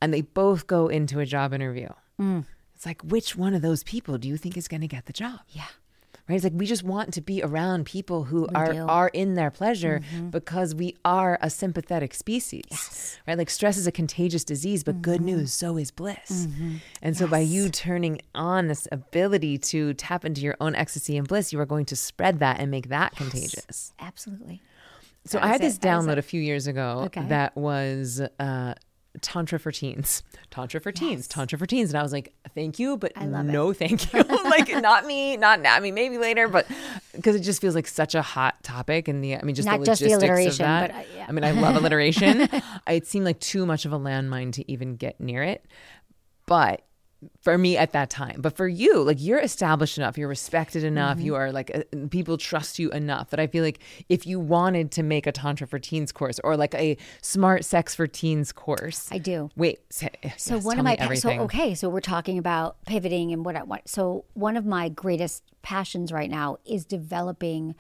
[0.01, 1.89] And they both go into a job interview.
[2.21, 2.45] Mm.
[2.75, 5.13] It's like, which one of those people do you think is going to get the
[5.13, 5.41] job?
[5.49, 5.67] yeah.
[6.29, 6.35] Right?
[6.37, 8.79] It's like we just want to be around people who are do.
[8.79, 8.91] Mm-hmm.
[8.91, 10.01] are in their pleasure
[10.31, 13.37] because we are a sympathetic species, right?
[13.37, 15.27] Like stress is a contagious disease, but good Mm-hmm.
[15.27, 16.47] news, so is bliss.
[17.03, 21.27] And so by you turning on this ability to tap into your own ecstasy and
[21.29, 23.93] bliss, you are going to spread that and make that contagious.
[23.99, 24.63] Absolutely.
[25.25, 25.83] So I had this it.
[25.83, 27.25] Download a few years ago Okay.
[27.29, 28.75] that was uh,
[29.21, 30.23] Tantra for teens.
[30.51, 31.29] Tantra for teens.
[31.29, 31.91] Tantra for teens.
[31.91, 33.53] And I was like, thank you, but love it.
[33.53, 34.23] no thank you.
[34.45, 35.75] like, not me, not now.
[35.77, 36.67] I mean, maybe later, but
[37.15, 39.09] because it just feels like such a hot topic.
[39.09, 40.91] And the, I mean, just Not the just the logistics alliteration, of that.
[40.93, 41.27] but, uh, yeah.
[41.29, 42.49] I mean, I love alliteration.
[42.89, 45.65] it seemed like too much of a landmine to even get near it.
[46.47, 46.83] But
[47.41, 48.41] for me at that time.
[48.41, 51.27] But for you, like you're established enough, you're respected enough, Mm-hmm.
[51.27, 54.91] you are like uh, people trust you enough that I feel like if you wanted
[54.93, 59.09] to make a tantra for teens course or like a smart sex for teens course,
[59.13, 59.51] I do.
[59.57, 63.33] Wait, say, So yes, one of my pa- so okay, so we're talking about pivoting
[63.33, 63.89] and what I want.
[63.89, 67.75] So one of my greatest passions right now is developing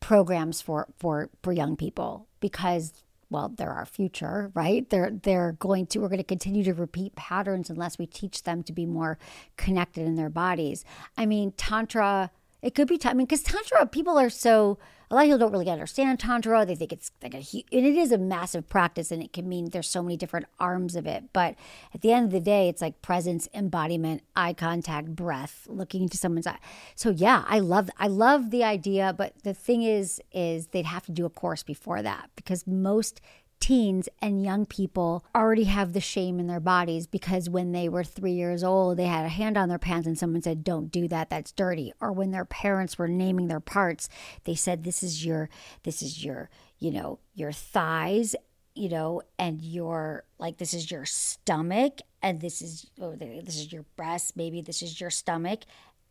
[0.00, 4.88] programs for for for young people because well they're our future right?
[4.90, 8.62] They're they're going to we're going to continue to repeat patterns unless we teach them
[8.64, 9.18] to be more
[9.56, 10.84] connected in their bodies.
[11.16, 12.30] I mean tantra
[12.60, 14.78] it could be t- i mean because tantra people are so
[15.12, 17.84] a lot of people don't really understand tantra they think it's like a huge, and
[17.84, 21.06] it is a massive practice and it can mean there's so many different arms of
[21.06, 21.24] it.
[21.34, 21.54] But
[21.94, 26.16] at the end of the day it's like presence embodiment eye contact breath looking into
[26.16, 26.58] someone's eye.
[26.94, 31.04] So yeah i love i love the idea but the thing is is they'd have
[31.06, 33.20] to do a course before that because most
[33.62, 38.02] teens and young people already have the shame in their bodies because when they were
[38.02, 41.06] three years old, they had a hand on their pants and someone said, Don't do
[41.06, 41.92] that, that's dirty.
[42.00, 44.08] Or when their parents were naming their parts,
[44.44, 45.48] they said, This is your,
[45.84, 46.50] this is your,
[46.80, 48.34] you know, your thighs,
[48.74, 53.72] you know, and your, like, this is your stomach, and this is, oh, this is
[53.72, 55.60] your breast, maybe this is your stomach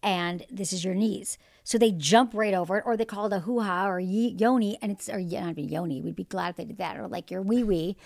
[0.04, 1.38] and this is your knees.
[1.64, 4.78] So they jump right over it, or they call it a hoo ha or yoni,
[4.82, 6.02] and it's or not even yoni.
[6.02, 7.98] We'd be glad if they did that, or like your wee wee.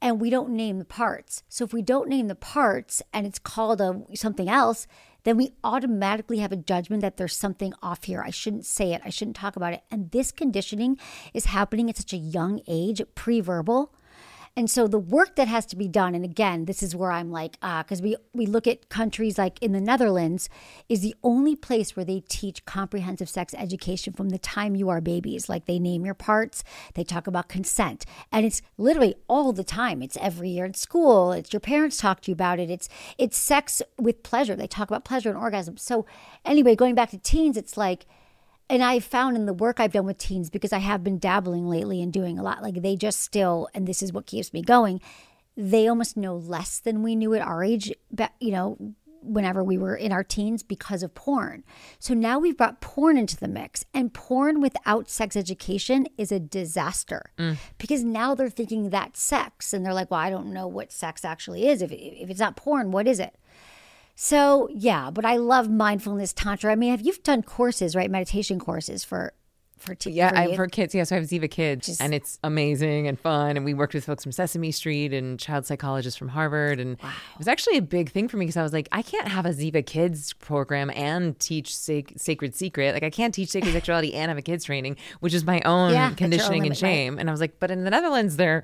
[0.00, 1.44] And we don't name the parts.
[1.48, 4.88] So if we don't name the parts and it's called a something else,
[5.22, 8.20] then we automatically have a judgment that there's something off here.
[8.20, 9.00] I shouldn't say it.
[9.04, 9.82] I shouldn't talk about it.
[9.92, 10.98] And this conditioning
[11.32, 13.94] is happening at such a young age, pre-verbal.
[14.54, 17.30] And so the work that has to be done, and again, this is where I'm
[17.30, 20.50] like, ah, because we we look at countries like in the Netherlands,
[20.90, 25.00] is the only place where they teach comprehensive sex education from the time you are
[25.00, 25.48] babies.
[25.48, 30.02] Like they name your parts, they talk about consent, and it's literally all the time.
[30.02, 31.32] It's every year in school.
[31.32, 32.68] It's your parents talk to you about it.
[32.68, 34.54] It's it's sex with pleasure.
[34.54, 35.78] They talk about pleasure and orgasm.
[35.78, 36.04] So
[36.44, 38.04] anyway, going back to teens, it's like
[38.72, 41.68] and I found in the work I've done with teens because I have been dabbling
[41.68, 44.62] lately and doing a lot, like they just still, and this is what keeps me
[44.62, 45.02] going,
[45.54, 47.92] they almost know less than we knew at our age,
[48.40, 48.78] you know,
[49.20, 51.64] whenever we were in our teens because of porn.
[51.98, 56.40] So now we've brought porn into the mix, and porn without sex education is a
[56.40, 57.58] disaster mm.
[57.76, 61.26] because now they're thinking that's sex, and they're like, well, I don't know what sex
[61.26, 61.82] actually is.
[61.82, 63.36] If, if it's not porn, what is it?
[64.24, 66.70] So, yeah, but I love mindfulness tantra.
[66.70, 68.08] I mean, have you've done courses, right?
[68.08, 69.34] Meditation courses for
[69.82, 70.94] for t- yeah, for I, for kids.
[70.94, 73.56] Yeah, so I have Ziva Kids, and it's amazing and fun.
[73.56, 77.10] And we worked with folks from Sesame Street and child psychologists from Harvard, and wow.
[77.32, 79.44] it was actually a big thing for me because I was like, I can't have
[79.44, 82.94] a Ziva Kids program and teach sac- Sacred Secret.
[82.94, 85.92] Like, I can't teach sacred sexuality and have a kids training, which is my own
[85.92, 87.14] yeah, conditioning and shame.
[87.14, 87.20] Right?
[87.20, 88.62] And I was like, but in the Netherlands, they're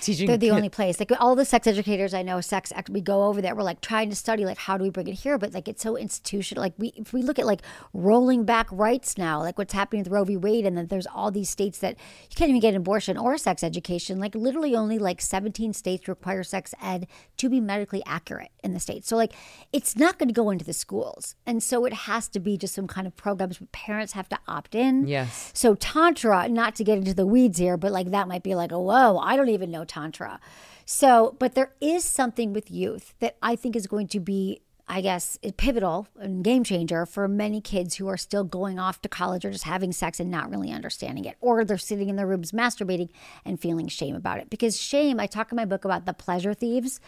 [0.00, 0.26] teaching.
[0.26, 0.98] They're the only place.
[0.98, 3.54] Like all the sex educators I know, sex we go over there.
[3.54, 5.82] We're like trying to study like how do we bring it here, but like it's
[5.82, 6.62] so institutional.
[6.62, 7.62] Like we if we look at like
[7.92, 10.36] rolling back rights now, like what's happening with Roe v.
[10.36, 11.96] Wade, and that there's all these states that
[12.30, 14.18] you can't even get an abortion or sex education.
[14.18, 18.80] Like literally only like 17 states require sex ed to be medically accurate in the
[18.80, 19.08] states.
[19.08, 19.34] So like
[19.72, 22.74] it's not going to go into the schools, and so it has to be just
[22.74, 25.06] some kind of programs where parents have to opt in.
[25.06, 25.50] Yes.
[25.52, 28.72] So tantra, not to get into the weeds here, but like that might be like,
[28.72, 30.40] oh whoa, I don't even know Tantra.
[30.84, 35.00] So, but there is something with youth that I think is going to be, I
[35.00, 39.44] guess, pivotal and game changer for many kids who are still going off to college
[39.44, 41.36] or just having sex and not really understanding it.
[41.40, 43.08] Or they're sitting in their rooms masturbating
[43.44, 44.48] and feeling shame about it.
[44.48, 47.00] Because shame, I talk in my book about the pleasure thieves.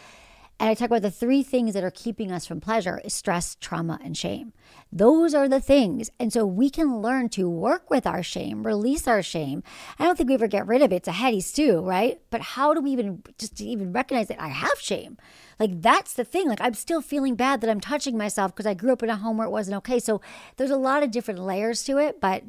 [0.59, 3.55] And I talk about the three things that are keeping us from pleasure is stress,
[3.61, 4.51] trauma, and shame.
[4.91, 6.11] Those are the things.
[6.19, 9.63] And so we can learn to work with our shame, release our shame.
[9.97, 10.97] I don't think we ever get rid of it.
[10.97, 12.19] It's a heady stew, right?
[12.29, 15.17] But how do we even just even recognize that I have shame?
[15.59, 16.49] Like that's the thing.
[16.49, 19.15] Like I'm still feeling bad that I'm touching myself because I grew up in a
[19.15, 19.99] home where it wasn't okay.
[19.99, 20.19] So
[20.57, 22.43] there's a lot of different layers to it, but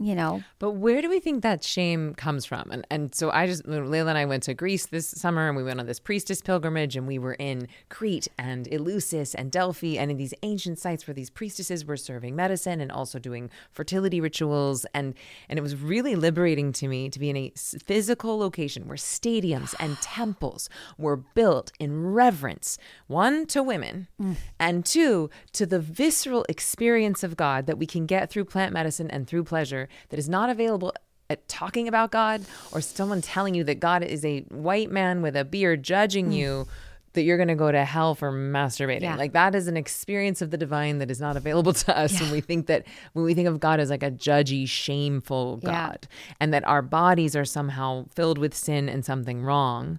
[0.00, 0.42] you know.
[0.58, 2.70] But where do we think that shame comes from?
[2.70, 5.62] And and so I just Layla and I went to Greece this summer and we
[5.62, 10.10] went on this priestess pilgrimage and we were in Crete and Eleusis and Delphi and
[10.10, 14.84] in these ancient sites where these priestesses were serving medicine and also doing fertility rituals
[14.94, 15.14] and
[15.48, 19.74] and it was really liberating to me to be in a physical location where stadiums
[19.78, 20.68] and temples
[20.98, 24.36] were built in reverence one to women mm.
[24.58, 29.10] and two to the visceral experience of God that we can get through plant medicine
[29.10, 30.92] and through pleasure that is not available
[31.30, 35.36] at talking about God or someone telling you that God is a white man with
[35.36, 36.36] a beard judging mm.
[36.36, 36.66] you
[37.14, 39.02] that you're going to go to hell for masturbating.
[39.02, 39.16] Yeah.
[39.16, 42.14] Like that is an experience of the divine that is not available to us.
[42.14, 42.24] Yeah.
[42.24, 45.98] And we think that when we think of God as like a judgy, shameful God
[46.10, 46.34] yeah.
[46.40, 49.98] and that our bodies are somehow filled with sin and something wrong.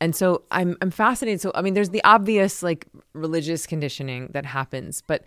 [0.00, 1.40] And so I'm I'm fascinated.
[1.40, 5.24] So I mean there's the obvious like religious conditioning that happens, but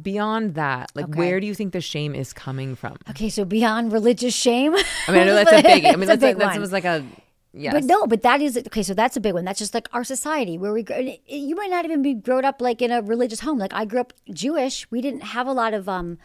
[0.00, 1.18] beyond that, like okay.
[1.18, 2.96] where do you think the shame is coming from?
[3.10, 4.74] Okay, so beyond religious shame.
[4.74, 5.84] I mean, I know that's a big.
[5.84, 7.04] I mean, that's a, that was like a.
[7.56, 7.72] Yes.
[7.72, 8.82] But no, but that is okay.
[8.82, 9.44] So that's a big one.
[9.44, 10.84] That's just like our society where we.
[11.26, 13.58] You might not even be grown up like in a religious home.
[13.58, 14.90] Like I grew up Jewish.
[14.90, 16.18] We didn't have a lot of um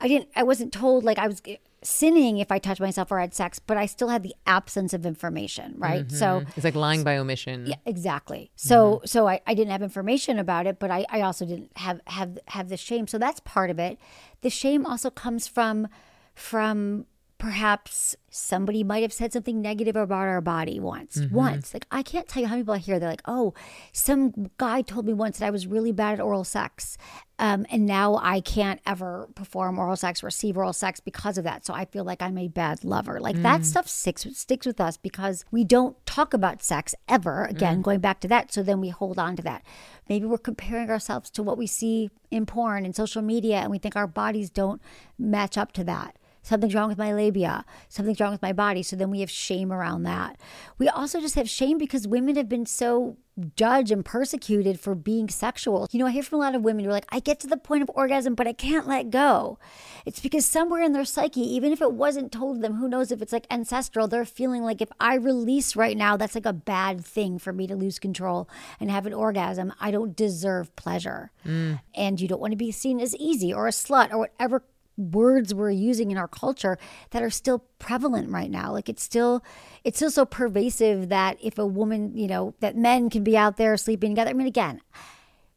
[0.00, 1.42] I didn't I wasn't told like I was
[1.82, 5.06] sinning if I touched myself or had sex, but I still had the absence of
[5.06, 6.06] information, right?
[6.06, 6.16] Mm-hmm.
[6.16, 7.66] So it's like lying by omission.
[7.66, 8.50] Yeah, exactly.
[8.56, 9.06] So mm-hmm.
[9.06, 12.38] so I, I didn't have information about it, but I, I also didn't have have
[12.48, 13.06] have the shame.
[13.06, 13.98] So that's part of it.
[14.42, 15.88] The shame also comes from
[16.34, 17.06] from
[17.40, 21.34] perhaps somebody might have said something negative about our body once mm-hmm.
[21.34, 23.54] once like i can't tell you how many people i hear they're like oh
[23.92, 26.98] some guy told me once that i was really bad at oral sex
[27.38, 31.64] um, and now i can't ever perform oral sex receive oral sex because of that
[31.64, 33.42] so i feel like i'm a bad lover like mm.
[33.42, 37.82] that stuff sticks, sticks with us because we don't talk about sex ever again mm.
[37.82, 39.64] going back to that so then we hold on to that
[40.10, 43.78] maybe we're comparing ourselves to what we see in porn and social media and we
[43.78, 44.82] think our bodies don't
[45.18, 46.14] match up to that
[46.50, 47.64] Something's wrong with my labia.
[47.88, 48.82] Something's wrong with my body.
[48.82, 50.36] So then we have shame around that.
[50.78, 53.18] We also just have shame because women have been so
[53.54, 55.86] judged and persecuted for being sexual.
[55.92, 57.46] You know, I hear from a lot of women who are like, I get to
[57.46, 59.60] the point of orgasm, but I can't let go.
[60.04, 63.22] It's because somewhere in their psyche, even if it wasn't told them, who knows if
[63.22, 67.04] it's like ancestral, they're feeling like if I release right now, that's like a bad
[67.04, 69.72] thing for me to lose control and have an orgasm.
[69.80, 71.30] I don't deserve pleasure.
[71.46, 71.80] Mm.
[71.94, 74.64] And you don't want to be seen as easy or a slut or whatever
[75.00, 76.78] words we're using in our culture
[77.10, 78.72] that are still prevalent right now.
[78.72, 79.42] Like it's still
[79.84, 83.56] it's still so pervasive that if a woman you know that men can be out
[83.56, 84.80] there sleeping together i mean again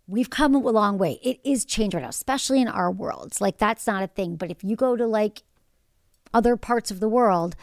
[0.05, 1.17] we've come a long way.
[1.23, 3.39] It is changed right now especially in our worlds.
[3.39, 4.35] Like that's not a thing.
[4.35, 5.43] But if you go to like
[6.33, 7.55] other parts of the world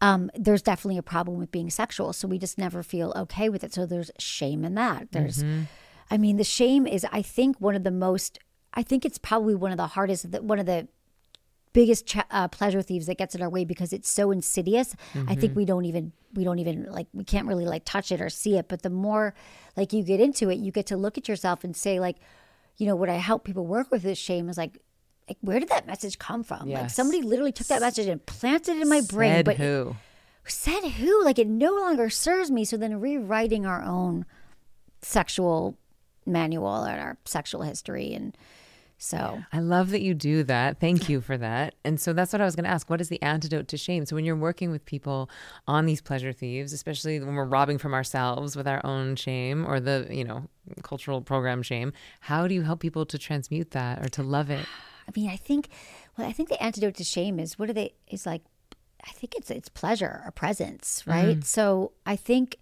[0.00, 2.12] um, there's definitely a problem with being sexual.
[2.12, 3.74] So we just never feel okay with it.
[3.74, 5.10] So there's shame in that.
[5.10, 5.42] There's
[6.10, 8.38] i mean the shame is i think one of the most
[8.74, 10.88] i think it's probably one of the hardest that one of the
[11.78, 14.96] biggest ch- uh, pleasure thieves that gets in our way because it's so insidious.
[15.28, 18.20] I think we don't even we don't even like we can't really like touch it
[18.20, 18.66] or see it.
[18.66, 19.32] But the more
[19.76, 22.16] like you get into it, you get to look at yourself and say like,
[22.78, 24.78] you know, what I help people work with this shame is like.
[25.28, 26.70] Like, where did that message come from?
[26.80, 29.96] Like somebody literally took that message and planted it in my brain, Said but who?
[30.46, 31.22] said who?
[31.22, 32.64] Like it no longer serves me.
[32.64, 34.24] So then rewriting our own
[35.02, 35.76] sexual
[36.24, 38.34] manual and our sexual history, and
[38.98, 40.80] so I love that you do that.
[40.80, 41.76] Thank you for that.
[41.84, 42.90] And so that's what I was going to ask.
[42.90, 44.04] What is the antidote to shame?
[44.04, 45.30] So when you're working with people
[45.68, 49.78] on these pleasure thieves, especially when we're robbing from ourselves with our own shame or
[49.78, 50.48] the, you know,
[50.82, 54.66] cultural program shame, how do you help people to transmute that or to love it?
[55.06, 55.68] I mean, I think,
[56.16, 57.94] well, I think the antidote to shame is what are they?
[58.08, 58.42] Is like,
[59.06, 61.44] I think it's it's pleasure or presence, right?
[61.44, 62.58] So I think,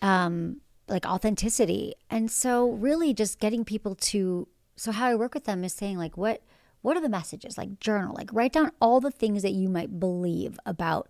[0.00, 4.48] um, like authenticity, and so really just getting people to.
[4.78, 6.42] So how I work with them is saying like, what
[6.80, 7.58] what are the messages?
[7.58, 11.08] Like journal, like write down all the things that you might believe about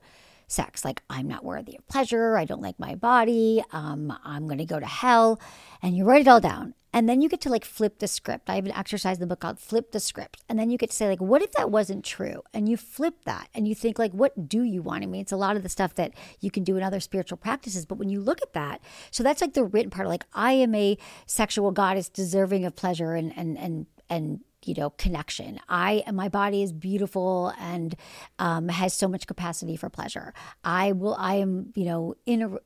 [0.48, 0.84] sex.
[0.84, 2.36] Like i'm not worthy of pleasure.
[2.36, 3.62] I don't like my body.
[3.72, 5.40] Um, i'm going to go to hell.
[5.82, 6.74] And you write it all down.
[6.90, 8.48] And then you get to like flip the script.
[8.48, 10.42] I have an exercise in the book called flip the script.
[10.48, 12.42] And then you get to say like what if that wasn't true?
[12.52, 15.04] And you flip that and you think like what do you want?
[15.04, 17.38] I mean it's a lot of the stuff that you can do in other spiritual
[17.38, 17.84] practices.
[17.84, 18.80] But when you look at that
[19.10, 20.08] so that's like the written part.
[20.08, 20.96] Like i am a
[21.26, 25.60] sexual goddess deserving of pleasure and and and and you know connection.
[25.68, 27.94] I my body is beautiful and
[28.38, 30.34] um, has so much capacity for pleasure.
[30.64, 32.58] I will i am you know in a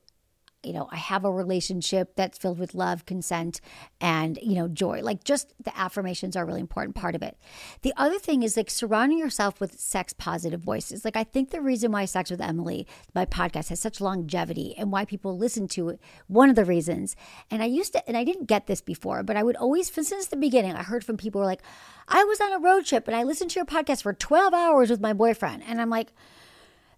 [0.63, 3.59] you know i have a relationship that's filled with love consent
[4.01, 5.01] and you know joy.
[5.01, 7.37] Like just the affirmations are a really important part of it.
[7.81, 11.05] The other thing is like surrounding yourself with sex positive voices.
[11.05, 14.91] Like i think the reason why sex with emily my podcast has such longevity and
[14.91, 17.15] why people listen to it one of the reasons
[17.49, 20.27] and i used to and i didn't get this before but i would always since
[20.27, 21.61] the beginning i heard from people who were like
[22.07, 24.89] i was on a road trip and i listened to your podcast for 12 hours
[24.89, 26.13] with my boyfriend and i'm like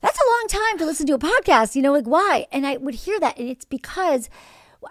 [0.06, 2.46] that's a long time to listen to a podcast, you know, like why?
[2.52, 3.40] And I would hear that.
[3.40, 4.30] And it's because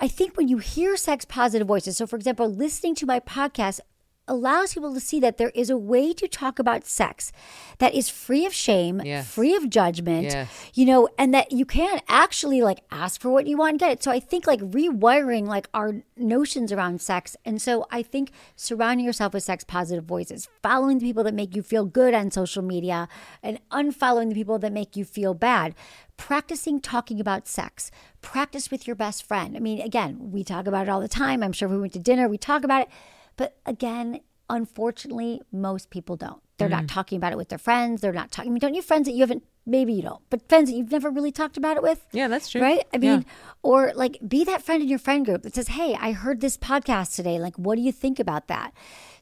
[0.01, 3.79] I think when you hear sex positive voices, so for example, listening to my podcast
[4.27, 7.31] allows people to see that there is a way to talk about sex
[7.79, 9.27] that is free of shame, Yes.
[9.29, 10.49] free of judgment, Yes.
[10.75, 13.91] you know, and that you can actually like ask for what you want and get
[13.93, 14.03] it.
[14.03, 17.37] So I think like rewiring like our notions around sex.
[17.45, 21.55] And so I think surrounding yourself with sex positive voices, following the people that make
[21.55, 23.09] you feel good on social media
[23.43, 25.75] and unfollowing the people that make you feel bad.
[26.16, 27.91] Practicing talking about sex,
[28.22, 29.57] practice with your best friend.
[29.57, 31.43] I mean, again, we talk about it all the time.
[31.43, 32.89] I'm sure if we went to dinner, we talk about it.
[33.37, 36.41] But again, unfortunately, most people don't.
[36.59, 36.89] They're not mm.
[36.89, 38.01] talking about it with their friends.
[38.01, 38.51] They're not talking.
[38.51, 39.43] I mean, don't you have friends that you haven't?
[39.66, 42.07] Maybe you don't, but friends that you've never really talked about it with.
[42.12, 42.61] Yeah, that's true.
[42.61, 42.87] Right?
[42.93, 43.16] I Yeah.
[43.16, 43.26] mean,
[43.62, 46.59] or like be that friend in your friend group that says, Hey, I heard this
[46.59, 47.39] podcast today.
[47.39, 48.72] Like, what do you think about that?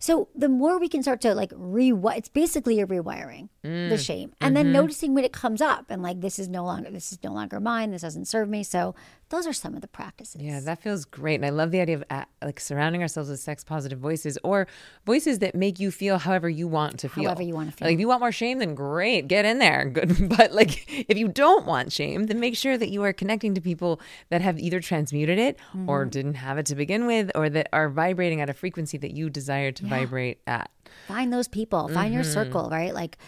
[0.02, 3.90] So the more we can start to like rewire, it's basically a rewiring Mm.
[3.90, 4.32] the shame.
[4.40, 4.64] And Mm-hmm.
[4.64, 7.32] then noticing when it comes up and like this is no longer this is no
[7.32, 8.64] longer mine, this doesn't serve me.
[8.64, 8.96] So
[9.28, 10.42] those are some of the practices.
[10.42, 11.36] Yeah, that feels great.
[11.36, 14.66] And I love the idea of uh, like surrounding ourselves with sex positive voices or
[15.06, 17.24] voices that make you feel however you want to feel.
[17.26, 17.86] However you want to feel.
[17.86, 19.84] Like if you want more shame, then great, get in there.
[19.96, 20.28] Good.
[20.36, 23.60] But like if you don't want shame, then make sure that you are connecting to
[23.60, 24.00] people
[24.30, 25.88] that have either transmuted it Mm-hmm.
[25.88, 29.12] or didn't have it to begin with or that are vibrating at a frequency that
[29.12, 30.70] you desire to vibrate at.
[31.08, 31.88] find those people.
[31.88, 32.32] Find your Mm-hmm.
[32.32, 32.94] circle right?
[32.94, 33.18] Like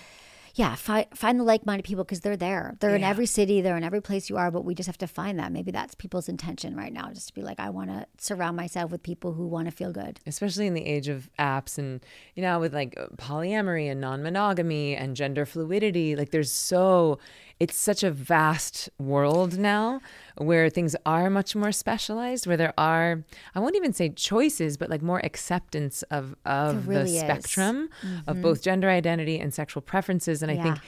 [0.57, 2.77] yeah find, find the like-minded people because they're there.
[2.79, 3.61] They're in every city.
[3.61, 5.51] They're in every place you are but we just have to find that.
[5.51, 8.93] maybe that's people's intention right now just to be like i want to surround myself
[8.93, 10.21] with people who want to feel good.
[10.27, 12.05] Especially in the age of apps and
[12.37, 17.19] you know with like polyamory and non-monogamy and gender fluidity like there's so
[17.61, 20.00] it's such a vast world now
[20.38, 23.24] where things are much more specialized where there are
[23.55, 27.88] i won't even say choices but like more acceptance of of really the spectrum
[28.26, 30.42] of both gender identity and sexual preferences.
[30.42, 30.78] And i think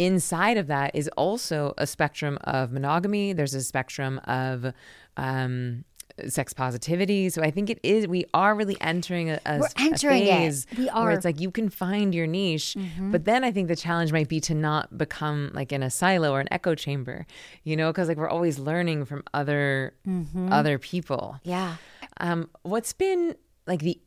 [0.00, 3.34] inside of that is also a spectrum of monogamy.
[3.34, 4.72] There's a spectrum of
[5.18, 5.84] um,
[6.28, 7.28] sex positivity.
[7.30, 8.06] So I think it is.
[8.08, 10.66] We are really entering a, a, We're a entering it.
[10.76, 11.06] We are.
[11.08, 11.16] Mm-hmm.
[11.16, 14.40] it's like you can find your niche, but then I think the challenge might be
[14.40, 17.26] to not become like in a silo or an echo chamber.
[17.64, 20.52] You know, because like we're always learning from other Mm-hmm.
[20.52, 21.38] other people.
[21.44, 21.76] yeah
[22.18, 24.00] Um, what's been like the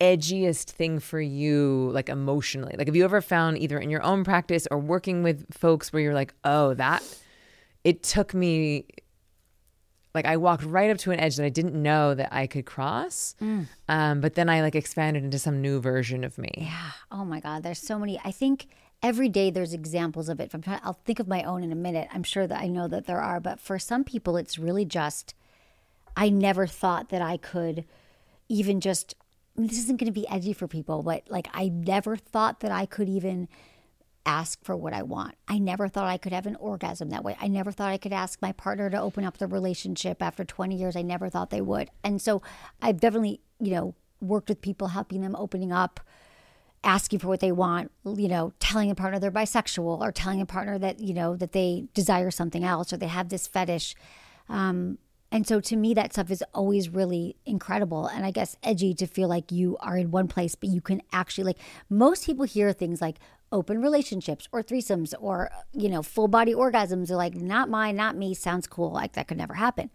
[0.00, 2.74] edgiest thing for you, like emotionally?
[2.78, 6.00] Like, have you ever found either in your own practice or working with folks where
[6.02, 7.02] you're like, oh, that
[7.84, 8.86] it took me
[10.14, 12.66] like I walked right up to an edge that I didn't know that I could
[12.66, 13.34] cross.
[13.40, 13.66] Mm.
[13.88, 16.50] Um, but then I like expanded into some new version of me.
[16.56, 16.90] Yeah.
[17.10, 17.62] Oh my God.
[17.62, 18.20] There's so many.
[18.24, 18.66] I think
[19.02, 20.52] every day there's examples of it.
[20.52, 22.08] If trying, I'll think of my own in a minute.
[22.12, 25.34] I'm sure that I know that there are, but for some people, it's really just.
[26.16, 27.84] I never thought that I could
[28.48, 29.14] even just.
[29.56, 32.60] I mean, this isn't going to be edgy for people, but like I never thought
[32.60, 33.48] that I could even
[34.26, 35.34] ask for what I want.
[35.48, 37.36] I never thought I could have an orgasm that way.
[37.40, 40.76] I never thought I could ask my partner to open up the relationship after 20
[40.76, 40.96] years.
[40.96, 41.90] I never thought they would.
[42.04, 42.42] And so
[42.82, 46.00] I've definitely, you know, worked with people, helping them opening up,
[46.84, 50.46] asking for what they want, you know, telling a partner they're bisexual or telling a
[50.46, 53.94] partner that, you know, that they desire something else or they have this fetish.
[54.48, 54.98] Um,
[55.32, 58.06] and so to me, that stuff is always really incredible.
[58.06, 61.02] And I guess edgy to feel like you are in one place, but you can
[61.12, 61.58] actually, like,
[61.88, 63.18] most people hear things like
[63.52, 67.08] open relationships or threesomes or, you know, full body orgasms.
[67.08, 68.92] They're like, not mine, not me, sounds cool.
[68.92, 69.90] Like, that could never happen.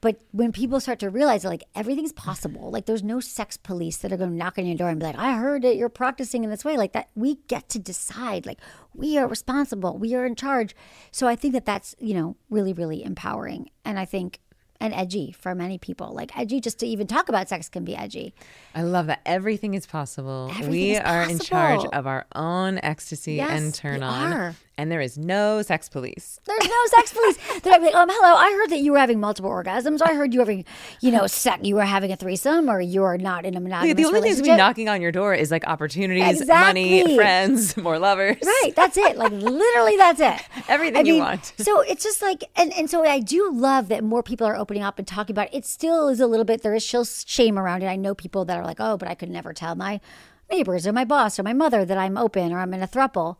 [0.00, 3.96] But when people start to realize that like everything's possible, like there's no sex police
[3.98, 5.88] that are going to knock on your door and be like, I heard that you're
[5.88, 8.46] practicing in this way, like that, we get to decide.
[8.46, 8.60] Like
[8.94, 10.76] we are responsible, we are in charge.
[11.10, 14.38] So I think that that's you know really really empowering, and I think
[14.80, 16.12] and edgy for many people.
[16.12, 18.32] Like edgy, just to even talk about sex can be edgy.
[18.74, 20.48] I love that everything is possible.
[20.52, 24.32] Everything we is are in charge of our own ecstasy Yes, and turn on.
[24.32, 24.54] are.
[24.78, 26.38] And there is no sex police.
[26.46, 27.36] There's no sex police.
[27.62, 30.00] They're like, um, hello, I heard that you were having multiple orgasms.
[30.00, 30.64] I heard you were having,
[31.00, 31.58] you know, sex.
[31.64, 34.36] You were having a threesome, or you are not in a monogamous the only things
[34.36, 34.56] to be relationship.
[34.66, 37.02] knocking on your door is like opportunities, Exactly.
[37.02, 38.36] money, friends, more lovers.
[38.40, 39.16] Right, that's it.
[39.16, 40.40] Like literally, that's it.
[40.68, 41.52] Everything you want.
[41.58, 44.84] so it's just like, and and so I do love that more people are opening
[44.84, 45.56] up and talking about it.
[45.56, 47.86] It still is a little bit there is still shame around it.
[47.86, 50.00] I know people that are like, oh, but I could never tell my
[50.48, 53.38] neighbors or my boss or my mother that I'm open or I'm in a throuple.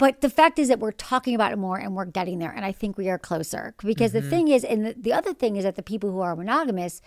[0.00, 2.50] But the fact is that we're talking about it more and we're getting there.
[2.50, 3.74] And I think we are closer.
[3.84, 4.24] Because Mm-hmm.
[4.24, 7.02] the thing is, and the, the other thing is that the people who are monogamous,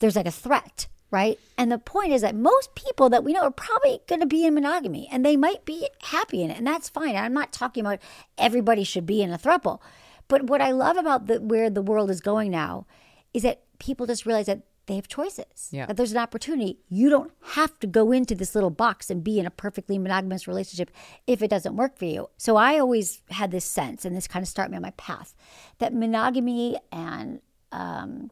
[0.00, 1.38] there's like a threat, right?
[1.56, 4.44] And the point is that most people that we know are probably going to be
[4.44, 6.58] in monogamy and they might be happy in it.
[6.58, 7.16] And that's fine.
[7.16, 8.00] I'm not talking about
[8.36, 9.80] everybody should be in a throuple.
[10.28, 12.84] But what I love about the, where the world is going now
[13.32, 15.68] is that people just realize that they have choices.
[15.70, 15.86] Yeah.
[15.86, 16.78] That there's an opportunity.
[16.88, 20.46] You don't have to go into this little box and be in a perfectly monogamous
[20.46, 20.90] relationship
[21.26, 22.30] if it doesn't work for you.
[22.36, 25.34] So I always had this sense, and this kind of started me on my path,
[25.78, 27.40] that monogamy and
[27.72, 28.30] um,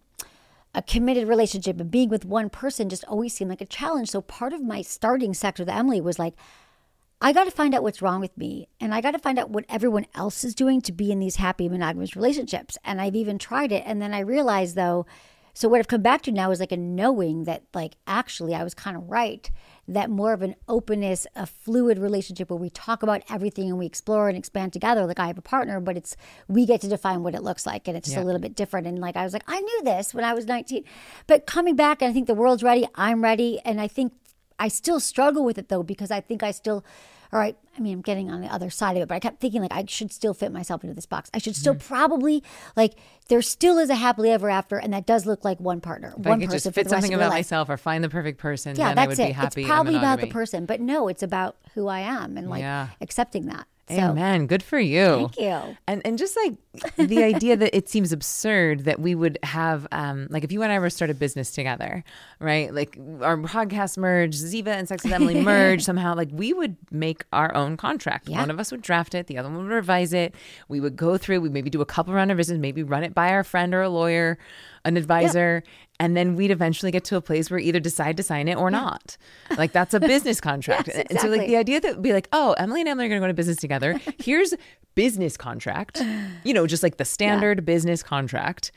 [0.74, 4.10] a committed relationship and being with one person just always seemed like a challenge.
[4.10, 6.34] So part of my starting sex with Emily was like,
[7.20, 8.68] I got to find out what's wrong with me.
[8.80, 11.36] And I got to find out what everyone else is doing to be in these
[11.36, 12.76] happy monogamous relationships.
[12.84, 13.84] And I've even tried it.
[13.86, 15.06] And then I realized, though,
[15.54, 18.64] so what I've come back to now is like a knowing that, like, actually, I
[18.64, 19.48] was kind of right.
[19.86, 23.86] That more of an openness, a fluid relationship where we talk about everything and we
[23.86, 25.06] explore and expand together.
[25.06, 26.16] Like, I have a partner, but it's,
[26.48, 27.86] we get to define what it looks like.
[27.86, 28.86] And it's just a little bit different.
[28.88, 30.84] And like, I was like, I knew this when I was 19.
[31.28, 33.60] But coming back, and I think the world's ready, I'm ready.
[33.64, 34.12] And I think
[34.58, 36.84] I still struggle with it though because I think I still,
[37.34, 37.56] all right.
[37.76, 39.72] I mean, I'm getting on the other side of it, but I kept thinking like
[39.72, 41.28] I should still fit myself into this box.
[41.34, 41.60] I should Mm-hmm.
[41.60, 42.44] still probably
[42.76, 42.94] like
[43.28, 46.24] there still is a happily ever after, and that does look like one partner, If
[46.24, 48.90] one I could person just fit something about myself or find the perfect person, Yeah,
[48.90, 49.34] then I that's would be it.
[49.34, 49.62] happy.
[49.62, 52.88] It's probably about the person, but no, it's about who I am and like Yeah.
[53.00, 53.66] accepting that.
[53.88, 54.46] So, Amen.
[54.46, 55.28] Good for you.
[55.28, 55.76] Thank you.
[55.86, 56.54] And and just like
[56.96, 60.72] the idea that it seems absurd that we would have um like if you and
[60.72, 62.02] I were to start a business together,
[62.40, 62.72] right?
[62.72, 66.14] Like our podcast merge, Ziva and Sex with Emily merge somehow.
[66.14, 68.28] Like we would make our own contract.
[68.28, 68.38] Yeah.
[68.38, 70.34] One of us would draft it, the other one would revise it.
[70.68, 71.42] We would go through.
[71.42, 73.82] We maybe do a couple round of visits, maybe run it by our friend or
[73.82, 74.38] a lawyer,
[74.84, 75.62] an advisor.
[76.00, 78.70] And then we'd eventually get to a place where either decide to sign it or
[78.70, 79.16] not.
[79.56, 80.88] Like that's a business contract.
[80.88, 83.08] Yes, And so like the idea that would be like, oh, Emily and Emily are
[83.08, 84.00] going to go to business together.
[84.18, 84.54] Here's
[84.94, 86.02] business contract,
[86.44, 88.72] you know, just like the standard business contract,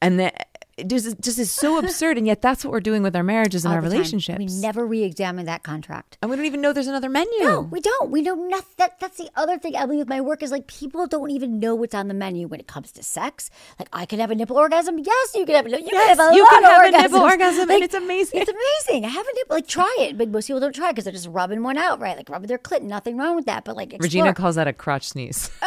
[0.00, 0.51] and that it
[0.86, 2.16] just just is so absurd.
[2.18, 3.92] And yet that's what we're doing with our marriages and All our the time.
[3.98, 4.38] relationships.
[4.38, 6.18] We never re-examine that contract.
[6.22, 7.30] and we don't even know there's another menu.
[7.40, 8.10] No, we don't.
[8.10, 8.74] We know nothing.
[8.78, 11.74] That, that's the other thing, Emily, with my work is like people don't even know
[11.74, 13.50] what's on the menu when it comes to sex.
[13.78, 14.98] Like I can have a nipple orgasm.
[14.98, 15.66] Yes, you can have.
[15.66, 17.94] a- You Yes, can have a you can have a nipple orgasm, and Like, it's
[17.94, 18.40] amazing.
[18.40, 19.04] It's amazing.
[19.04, 19.56] I have a nipple.
[19.56, 22.16] Like try it, but most people don't try because they're just rubbing one out, right?
[22.16, 22.82] Like rubbing their clit.
[22.82, 23.64] Nothing wrong with that.
[23.64, 24.04] But like explore.
[24.06, 25.50] Regina calls that a crotch sneeze.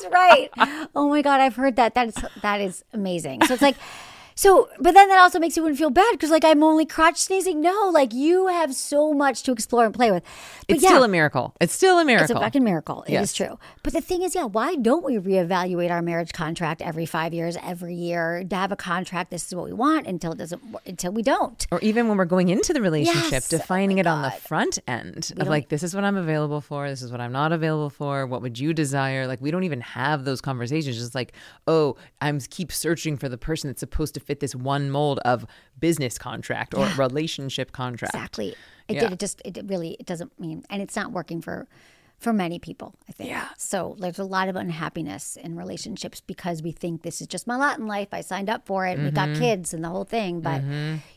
[0.00, 0.50] That's right.
[0.94, 1.94] Oh my god, I've heard that.
[1.94, 3.42] That is that is amazing.
[3.44, 3.76] So it's like,
[4.38, 7.16] So, but then that also makes you wouldn't feel bad because, like, I'm only crotch
[7.16, 7.60] sneezing.
[7.60, 10.22] No, like, you have so much to explore and play with.
[10.68, 11.56] But It's yeah, still a miracle.
[11.60, 12.36] It's still a miracle.
[12.36, 13.02] It's a fucking miracle.
[13.08, 13.32] It is Yes.
[13.34, 13.58] true.
[13.82, 17.56] But the thing is, yeah, why don't we reevaluate our marriage contract every five years,
[17.64, 18.44] every year?
[18.48, 21.66] To have a contract, this is what we want until it doesn't, until we don't.
[21.72, 23.52] or even when we're going into the relationship, Yes.
[23.52, 26.60] Oh defining my it on the front end of like, this is what I'm available
[26.60, 29.26] for, this is what I'm not available for, what would you desire?
[29.26, 30.96] Like, we don't even have those conversations.
[30.96, 31.32] Just like,
[31.66, 35.44] oh, I'm keep searching for the person that's supposed to fit this one mold of
[35.80, 38.14] business contract or relationship contract.
[38.14, 38.54] Exactly.
[38.86, 39.00] It Yeah.
[39.00, 39.12] did.
[39.14, 39.42] It just.
[39.44, 39.96] It really.
[39.98, 41.66] It doesn't mean, and it's not working for,
[42.18, 42.94] for many people.
[43.08, 43.30] I think.
[43.30, 43.48] Yeah.
[43.56, 47.56] So there's a lot of unhappiness in relationships because we think this is just my
[47.56, 48.08] lot in life.
[48.12, 48.96] I signed up for it.
[48.96, 49.40] and We got Mm-hmm.
[49.40, 50.40] kids and the whole thing.
[50.40, 50.62] But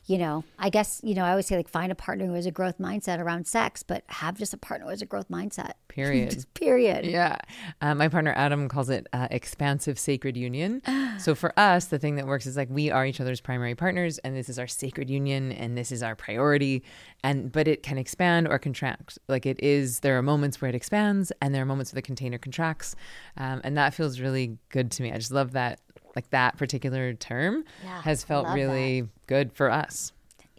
[0.05, 2.45] you know, I guess you know, I always say like find a partner who has
[2.45, 5.73] a growth mindset around sex, but have just a partner who has a growth mindset.
[5.87, 6.45] Period.
[6.53, 7.05] Period.
[7.05, 7.37] Yeah.
[7.81, 10.81] Uh, my partner Adam calls it uh, expansive sacred union.
[11.19, 14.17] so for us, the thing that works is like we are each other's primary partners,
[14.19, 16.83] and this is our sacred union, and this is our priority.
[17.23, 19.19] And but it can expand or contract.
[19.27, 22.01] Like it is, there are moments where it expands, and there are moments where the
[22.01, 22.95] container contracts,
[23.37, 25.11] um, and that feels really good to me.
[25.11, 25.79] I just love that.
[26.15, 30.11] Like that particular term Yeah, has felt really good for us.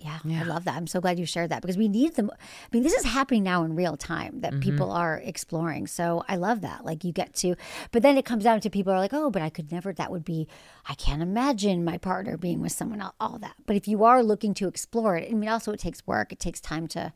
[0.03, 0.75] Yeah, I love that.
[0.77, 2.31] I'm so glad you shared that because we need them.
[2.33, 2.37] I
[2.73, 4.61] mean, this is happening now in real time that mm-hmm.
[4.61, 5.87] people are exploring.
[5.87, 6.85] So I love that.
[6.85, 7.55] Like you get to,
[7.91, 9.93] but then it comes down to people are like, oh, but I could never.
[9.93, 10.49] That would be.
[10.89, 13.15] I can't imagine my partner being with someone else.
[13.21, 13.55] All that.
[13.67, 16.33] But if you are looking to explore it, I mean, also it takes work.
[16.33, 17.13] It takes time to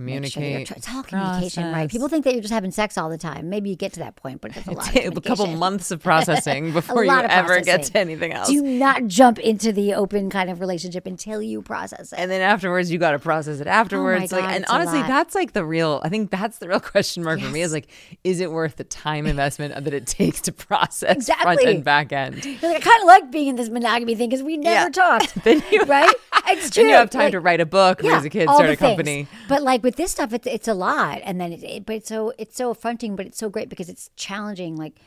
[0.00, 0.66] make sure that you're Communicate.
[0.68, 1.90] try- it's all communication, right?
[1.90, 3.48] People think that you're just having sex all the time.
[3.48, 4.94] Maybe you get to that point, but it's a lot.
[4.96, 8.48] a couple months of processing before you ever get to anything else.
[8.48, 12.18] Do not jump into the open kind of relationship until you process it.
[12.18, 14.70] and then afterwards you got to process it oh afterwards like Oh God, and it's
[14.70, 17.60] a honestly that's like the real i think that's the real question mark for me
[17.62, 17.88] is like
[18.24, 21.74] is it worth the time investment that it takes to process front Exactly.
[21.74, 24.56] and back end Like, I kind of like being in this monogamy thing because we
[24.56, 24.88] never Yeah.
[24.90, 25.42] talked.
[25.44, 26.12] Then you- right?
[26.48, 26.82] It's true.
[26.84, 28.76] then you have time Like, to write a book yeah, raise a kid start a
[28.76, 29.28] company things.
[29.48, 32.08] But like with this stuff, it's it's a lot, and then it, it but it's
[32.08, 34.76] so it's so affronting, but it's so great because it's challenging.
[34.76, 35.00] Like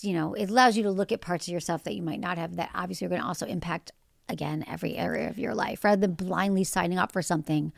[0.00, 2.36] you know, it allows you to look at parts of yourself that you might not
[2.36, 3.92] have that obviously are going to also impact
[4.28, 7.72] again every area of your life, rather than blindly signing up for something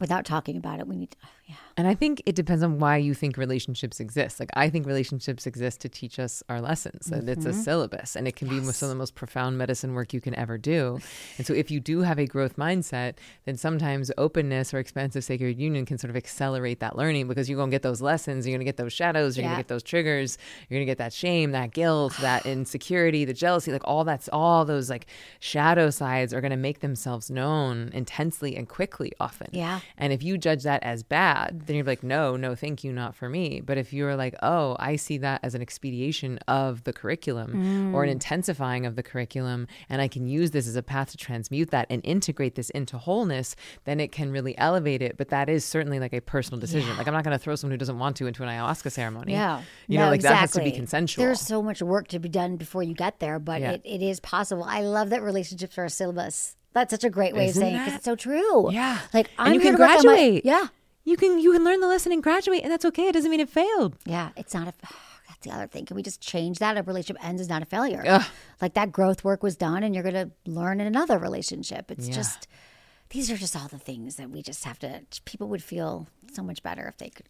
[0.00, 0.86] without talking about it.
[0.86, 1.16] We need to,
[1.46, 1.56] yeah.
[1.76, 4.38] And I think it depends on why you think relationships exist.
[4.38, 7.10] Like I think relationships exist to teach us our lessons.
[7.10, 7.60] And it's a Mm-hmm.
[7.60, 10.56] syllabus and it can be some of the most profound medicine work you can ever
[10.56, 11.00] do.
[11.36, 13.14] And so if you do have a growth mindset,
[13.44, 17.58] then sometimes openness or expansive sacred union can sort of accelerate that learning because you're
[17.58, 19.68] going to get those lessons, you're going to get those shadows, you're going to get
[19.68, 20.38] those triggers,
[20.68, 24.28] you're going to get that shame, that guilt, that insecurity, the jealousy, like all that's
[24.32, 25.06] all those like
[25.40, 29.48] shadow sides are going to make themselves known intensely and quickly often.
[29.52, 29.80] Yeah.
[29.98, 33.14] And if you judge that as bad, then you're like, no, no, thank you, not
[33.14, 33.60] for me.
[33.60, 38.04] But if you're like, oh, I see that as an expediation of the curriculum or
[38.04, 38.12] an mm.
[38.12, 41.86] intensifying of the curriculum, and I can use this as a path to transmute that
[41.90, 45.16] and integrate this into wholeness, then it can really elevate it.
[45.16, 46.96] But that is certainly like a personal decision.
[46.96, 49.32] Like, I'm not going to throw someone who doesn't want to into an ayahuasca ceremony.
[49.32, 49.62] Yeah.
[49.86, 51.24] You No, know, like that has to be consensual.
[51.24, 53.72] There's so much work to be done before you get there, but Yeah.
[53.72, 54.64] it, it is possible.
[54.64, 56.56] I love that relationships are a syllabus.
[56.72, 58.72] That's such a great way Isn't of saying it because it's so true.
[58.72, 58.98] Yeah.
[59.12, 60.44] Like I'm you here can to work my- graduate.
[60.44, 60.66] yeah.
[61.04, 63.08] You can you can learn the lesson and graduate, and that's okay.
[63.08, 63.96] It doesn't mean it failed.
[64.06, 64.30] Yeah.
[64.36, 64.72] It's not a
[65.28, 65.84] that's the other thing.
[65.86, 66.76] Can we just change that?
[66.76, 68.02] A relationship ends is not a failure.
[68.06, 68.24] Ugh.
[68.60, 71.90] Like that growth work was done and you're gonna learn in another relationship.
[71.90, 72.14] It's Yeah.
[72.14, 72.48] just
[73.10, 76.42] these are just all the things that we just have to people would feel so
[76.42, 77.26] much better if they could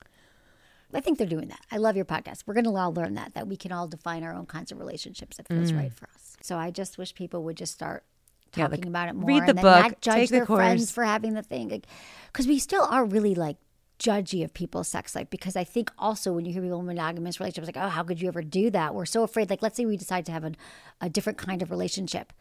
[0.93, 1.59] I think they're doing that.
[1.73, 2.45] I love your podcast.
[2.47, 4.79] We're going to all learn that that we can all define our own kinds of
[4.79, 6.37] relationships that feels right for us.
[6.41, 8.59] So I just wish people would just start Mm.
[8.59, 10.37] Yeah, talking like, about it more read the and then book, not judge take the
[10.37, 10.91] their friends course.
[10.93, 11.83] for having the thing
[12.33, 13.57] because we still are really like
[13.99, 17.39] judgy of people's sex life because I think also when you hear people in monogamous
[17.39, 19.87] relationships like oh how could you ever do that we're so afraid like let's say
[19.87, 20.53] we decide to have a,
[21.01, 22.33] a different kind of relationship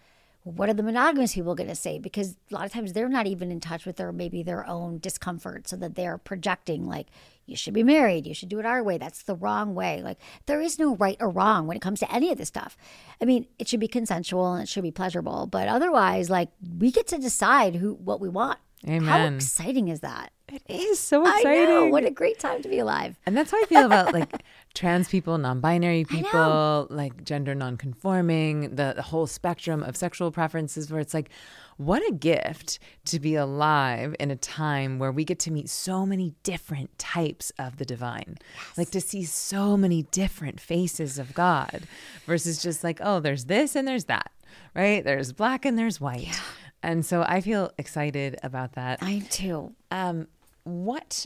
[0.44, 1.98] what are the monogamous people going to say?
[2.00, 5.00] Because a lot of times they're not even in touch with their maybe their own
[5.00, 7.08] discomfort, so that they're projecting like
[7.46, 8.98] you should be married, you should do it our way.
[8.98, 10.02] That's the wrong way.
[10.02, 12.78] Like there is no right or wrong when it comes to any of this stuff.
[13.22, 16.92] I mean, it should be consensual and it should be pleasurable, but otherwise, like we
[16.92, 18.60] get to decide who what we want.
[18.86, 20.32] How exciting is that?
[20.52, 21.52] It is so exciting.
[21.52, 21.86] I know.
[21.88, 23.18] What a great time to be alive.
[23.26, 28.94] And that's how I feel about like trans people, non-binary people, like gender non-conforming, the,
[28.96, 31.30] the whole spectrum of sexual preferences where it's like
[31.78, 36.06] what a gift to be alive in a time where we get to meet so
[36.06, 38.38] many different types of the divine.
[38.78, 41.84] Like to see so many different faces of God
[42.26, 44.32] versus just like, oh, there's this and there's that.
[44.76, 45.04] Right?
[45.04, 46.40] There's black and there's white.
[46.84, 49.00] And so I feel excited about that.
[49.02, 49.74] I too.
[49.90, 50.28] Um,
[50.64, 51.26] what?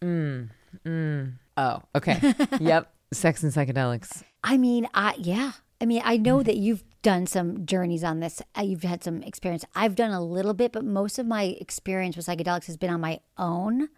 [0.00, 0.50] Mm,
[0.86, 1.32] mm.
[1.56, 2.34] Oh, okay.
[2.60, 2.92] yep.
[3.12, 4.22] Sex and psychedelics.
[4.44, 5.52] I mean, I yeah.
[5.80, 8.42] I mean, I know that you've done some journeys on this.
[8.56, 9.64] Uh, You've had some experience.
[9.74, 13.00] I've done a little bit, but most of my experience with psychedelics has been on
[13.00, 13.88] my own.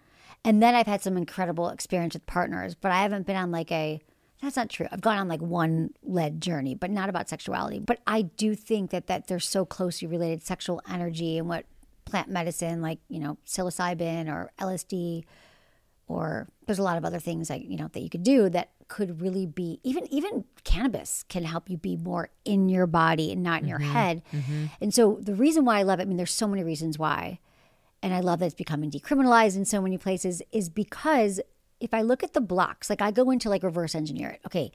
[0.44, 3.72] And then I've had some incredible experience with partners, but I haven't been on like
[3.72, 4.00] a
[4.40, 4.86] that's not true.
[4.90, 7.78] I've gone on like one led journey, but not about sexuality.
[7.78, 11.66] But I do think that that they're so closely related sexual energy and what
[12.04, 15.24] plant medicine like, you know, psilocybin or LSD
[16.08, 18.70] or there's a lot of other things like, you know, that you could do that
[18.88, 23.42] could really be even even cannabis can help you be more in your body and
[23.42, 23.92] not in your mm-hmm.
[23.92, 24.22] head.
[24.32, 24.66] Mm-hmm.
[24.80, 27.38] And so the reason why I love it, I mean there's so many reasons why
[28.02, 31.40] and I love that it's becoming decriminalized in so many places, is because
[31.80, 34.40] if I look at the blocks, like I go into like reverse engineer it.
[34.46, 34.72] Okay,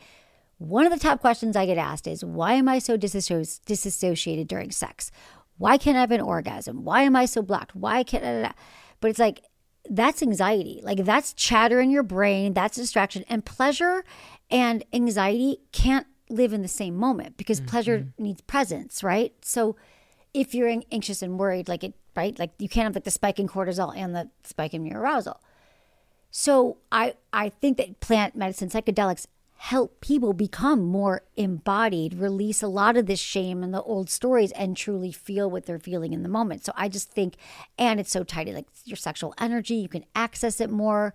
[0.58, 4.48] one of the top questions I get asked is why am I so disassoci- disassociated
[4.48, 5.12] during sex?
[5.58, 6.84] Why can't I have an orgasm?
[6.84, 7.76] Why am I so blocked?
[7.76, 8.54] Why can't I?
[9.00, 9.44] But it's like
[9.90, 10.82] that's anxiety.
[10.84, 13.24] Like that's chatter in your brain, that's distraction.
[13.30, 14.04] And pleasure
[14.50, 18.24] and anxiety can't live in the same moment because pleasure mm-hmm.
[18.24, 19.34] needs presence, right?
[19.42, 19.76] So
[20.34, 22.38] if you're anxious and worried, like it, right?
[22.38, 25.42] Like you can't have like the spike in cortisol and the spike in your arousal.
[26.38, 32.68] So I I think that plant medicine, psychedelics help people become more embodied, release a
[32.68, 36.24] lot of this shame and the old stories and truly feel what they're feeling in
[36.24, 36.66] the moment.
[36.66, 37.36] So I just think
[37.78, 41.14] and it's so tight like your sexual energy, you can access it more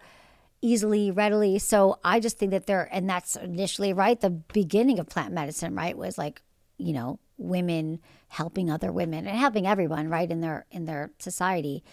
[0.62, 1.59] easily, readily.
[1.59, 5.74] So I just think that they're and that's initially right the beginning of plant medicine,
[5.74, 5.98] right?
[5.98, 6.40] Was like,
[6.78, 11.84] you know, women helping other women and helping everyone, right, in their in their society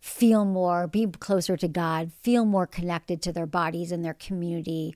[0.00, 4.94] feel more, be closer to God, feel more connected to their bodies and their community.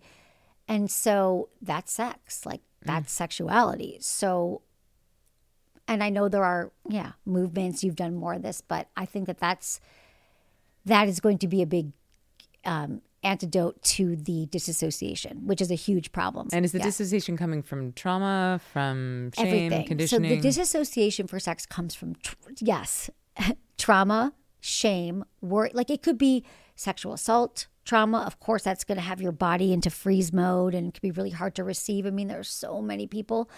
[0.67, 3.99] And so that's sex, like that's sexuality.
[4.01, 4.63] So,
[5.87, 9.27] and I know there are, yeah, movements, you've done more of this, but I think
[9.27, 9.79] that that's,
[10.87, 11.93] that is going to be a big
[12.65, 16.49] um, antidote to the disassociation, which is a huge problem.
[16.53, 16.85] And is the Yeah.
[16.85, 19.87] dissociation coming from trauma, from shame, everything.
[19.87, 20.31] conditioning?
[20.31, 23.11] So the disassociation for sex comes from tr- yes,
[23.79, 24.33] trauma,
[24.65, 25.71] shame, worry.
[25.75, 28.23] Like it could be sexual assault, trauma.
[28.27, 31.11] Of course, that's going to have your body into freeze mode and it can be
[31.11, 32.07] really hard to receive.
[32.07, 33.51] I mean, there's so many people,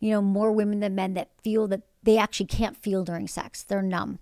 [0.00, 3.62] you know, more women than men that feel that they actually can't feel during sex.
[3.62, 4.18] They're numb.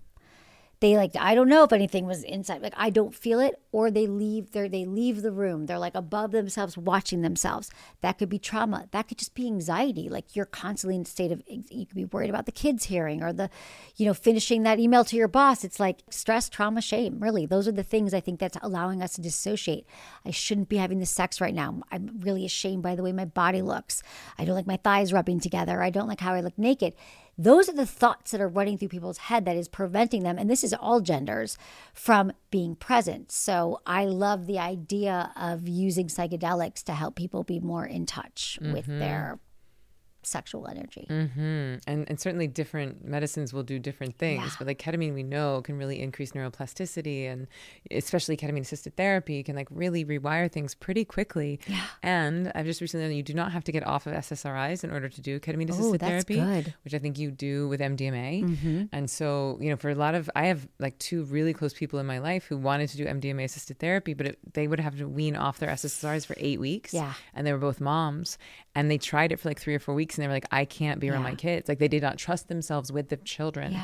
[0.79, 2.61] They like I don't know if anything was inside.
[2.61, 4.51] Like I don't feel it, or they leave.
[4.51, 5.65] They they leave the room.
[5.65, 7.69] They're like above themselves, watching themselves.
[8.01, 8.87] That could be trauma.
[8.91, 10.09] That could just be anxiety.
[10.09, 11.41] Like you're constantly in a state of.
[11.47, 13.49] You could be worried about the kids hearing, or the,
[13.95, 15.63] you know, finishing that email to your boss.
[15.63, 17.19] It's like stress, trauma, shame.
[17.19, 19.85] Really, those are the things I think that's allowing us to dissociate.
[20.25, 21.81] I shouldn't be having this sex right now.
[21.91, 24.03] I'm really ashamed by the way my body looks.
[24.37, 25.81] I don't like my thighs rubbing together.
[25.81, 26.95] I don't like how I look naked.
[27.37, 30.49] Those are the thoughts that are running through people's head that is preventing them, and
[30.49, 31.57] this is all genders,
[31.93, 33.31] from being present.
[33.31, 38.57] So I love the idea of using psychedelics to help people be more in touch
[38.61, 38.99] with mm-hmm.
[38.99, 39.39] their
[40.25, 41.05] sexual energy.
[41.09, 44.55] Mm, and and certainly different medicines will do different things.
[44.57, 47.47] But like ketamine, we know can really increase neuroplasticity, and
[47.91, 51.59] especially ketamine assisted therapy can like really rewire things pretty quickly.
[51.67, 51.85] Yeah.
[52.03, 54.91] And I've just recently learned you do not have to get off of SSRIs in
[54.91, 56.73] order to do ketamine assisted that's therapy, good.
[56.83, 58.89] which I think you do with MDMA.
[58.91, 61.99] And so you know, for a lot of I have like two really close people
[61.99, 64.97] in my life who wanted to do MDMA assisted therapy, but it, they would have
[64.97, 66.93] to wean off their SSRIs for eight weeks.
[66.93, 67.13] Yeah.
[67.33, 68.37] And they were both moms,
[68.73, 70.65] and they tried it for like three or four weeks, and they were like, I
[70.65, 71.29] can't be around Yeah.
[71.29, 71.67] my kids.
[71.69, 73.77] Like they did not trust themselves with the children.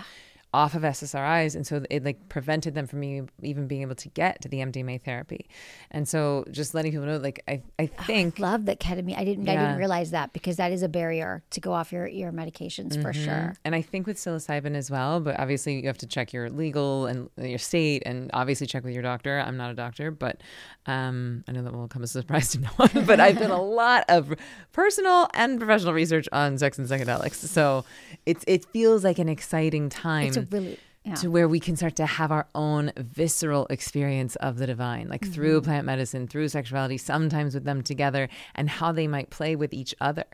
[0.54, 4.10] Off of SSRIs, and so it like prevented them from me even being able to
[4.10, 5.48] get to the MDMA therapy,
[5.92, 9.18] and so just letting people know, like I, I think Love that ketamine.
[9.18, 9.48] I didn't.
[9.48, 13.02] I didn't realize that because that is a barrier to go off your your medications
[13.02, 13.56] for sure.
[13.64, 17.06] And I think with psilocybin as well, but obviously you have to check your legal
[17.06, 19.40] and your state, and obviously check with your doctor.
[19.40, 20.42] I'm not a doctor, but
[20.86, 23.06] um, I know that will come as a surprise to no one.
[23.06, 24.34] but I've done a lot of
[24.74, 27.86] personal and professional research on sex and psychedelics, so
[28.26, 31.16] it's it feels like an exciting time It's a really yeah.
[31.16, 35.26] to where we can start to have our own visceral experience of the divine, like
[35.26, 35.66] through Mm-hmm.
[35.66, 39.96] plant medicine, through sexuality, sometimes with them together, and how they might play with each
[40.00, 40.26] other.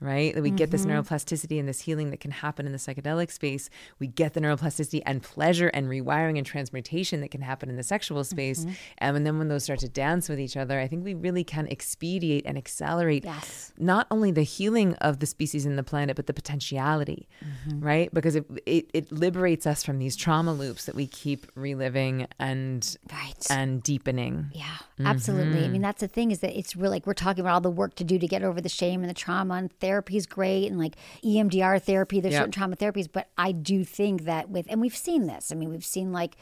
[0.00, 0.34] Right?
[0.34, 0.90] That we get this Mm-hmm.
[1.00, 3.68] neuroplasticity and this healing that can happen in the psychedelic space.
[3.98, 7.82] We get the neuroplasticity and pleasure and rewiring and transmutation that can happen in the
[7.82, 8.60] sexual space.
[8.60, 8.70] Mm-hmm.
[9.02, 11.44] Um, and then when those start to dance with each other, I think we really
[11.44, 13.74] can expedite and accelerate Yes.
[13.78, 17.28] not only the healing of the species and the planet, but the potentiality,
[17.74, 18.12] right?
[18.14, 22.96] Because it, it it liberates us from these trauma loops that we keep reliving and
[23.12, 23.46] Right.
[23.50, 24.46] and deepening.
[24.54, 24.64] Yeah,
[25.04, 25.58] absolutely.
[25.58, 25.72] I Mm-hmm.
[25.72, 27.94] mean, that's the thing is that it's really like we're talking about all the work
[27.96, 30.78] to do to get over the shame and the trauma, and therapy is great, and
[30.78, 33.08] like EMDR therapy, there's certain trauma therapies.
[33.10, 36.36] But I do think that with, and we've seen this, I mean, we've seen like,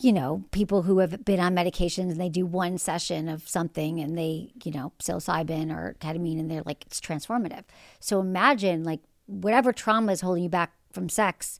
[0.00, 3.98] you know, people who have been on medications and they do one session of something
[3.98, 7.64] and they, you know, psilocybin or ketamine and they're like, it's transformative.
[7.98, 11.58] So imagine like whatever trauma is holding you back from sex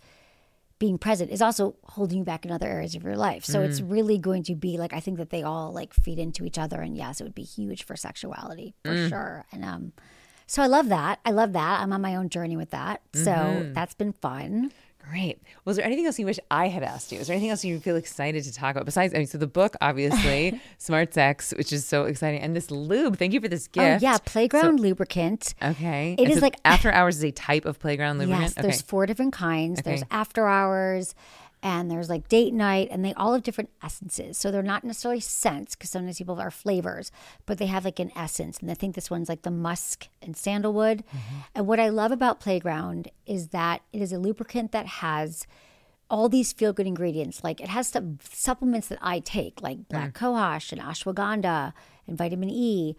[0.78, 3.44] being present is also holding you back in other areas of your life.
[3.44, 6.44] So it's really going to be like I think that they all like feed into
[6.44, 9.44] each other and yes, it would be huge for sexuality for sure.
[9.50, 9.92] And um
[10.48, 11.20] so I love that.
[11.24, 11.80] I love that.
[11.80, 13.02] I'm on my own journey with that.
[13.14, 13.72] So mm-hmm.
[13.74, 14.72] that's been fun.
[15.10, 15.40] Great.
[15.64, 17.18] Was there anything else you wish I had asked you?
[17.18, 19.14] Is there anything else you feel excited to talk about besides?
[19.14, 23.16] I mean, so the book, obviously, Smart Sex, which is so exciting, and this lube.
[23.16, 24.02] Thank you for this oh, gift.
[24.02, 25.54] Oh yeah, playground lubricant.
[25.62, 26.14] Okay.
[26.18, 28.54] It And is so like- after hours is a type of playground lubricant.
[28.56, 29.82] Yes, there's four different kinds.
[29.82, 31.14] There's after hours
[31.62, 34.38] and there's like date night and they all have different essences.
[34.38, 37.10] So they're not necessarily scents because sometimes people are flavors,
[37.46, 38.58] but they have like an essence.
[38.58, 40.98] And I think this one's like the musk and sandalwood.
[40.98, 41.36] Mm-hmm.
[41.54, 45.46] And what I love about Playground is that it is a lubricant that has
[46.10, 47.42] all these feel good ingredients.
[47.42, 51.72] Like it has some supplements that I take, like black cohosh and ashwagandha
[52.06, 52.96] and vitamin E,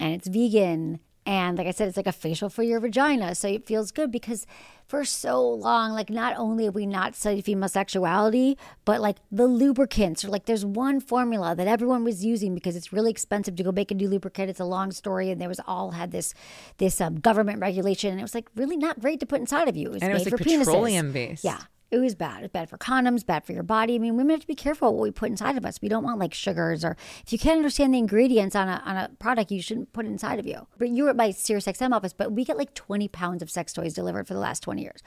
[0.00, 1.00] and it's vegan.
[1.28, 3.34] And like I said, it's like a facial for your vagina.
[3.34, 4.46] So it feels good because
[4.86, 8.56] for so long, like not only have we not studied female sexuality,
[8.86, 12.94] but like the lubricants or like there's one formula that everyone was using because it's
[12.94, 14.48] really expensive to go make a new lubricant.
[14.48, 15.30] It's a long story.
[15.30, 16.32] And there was all had this
[16.78, 18.10] this um, government regulation.
[18.12, 19.88] And it was like really not great to put inside of you.
[19.88, 20.64] It was And it was like for penises.
[20.64, 21.44] petroleum based.
[21.44, 21.58] Yeah.
[21.90, 22.44] It was bad.
[22.44, 23.94] It's bad for condoms, bad for your body.
[23.94, 25.80] I mean, women have to be careful what we put inside of us.
[25.80, 28.96] We don't want like sugars or if you can't understand the ingredients on a, on
[28.96, 30.66] a product, you shouldn't put it inside of you.
[30.76, 33.50] But you were at my Sirius XM office, but we get like 20 pounds of
[33.50, 35.02] sex toys delivered for the last 20 years.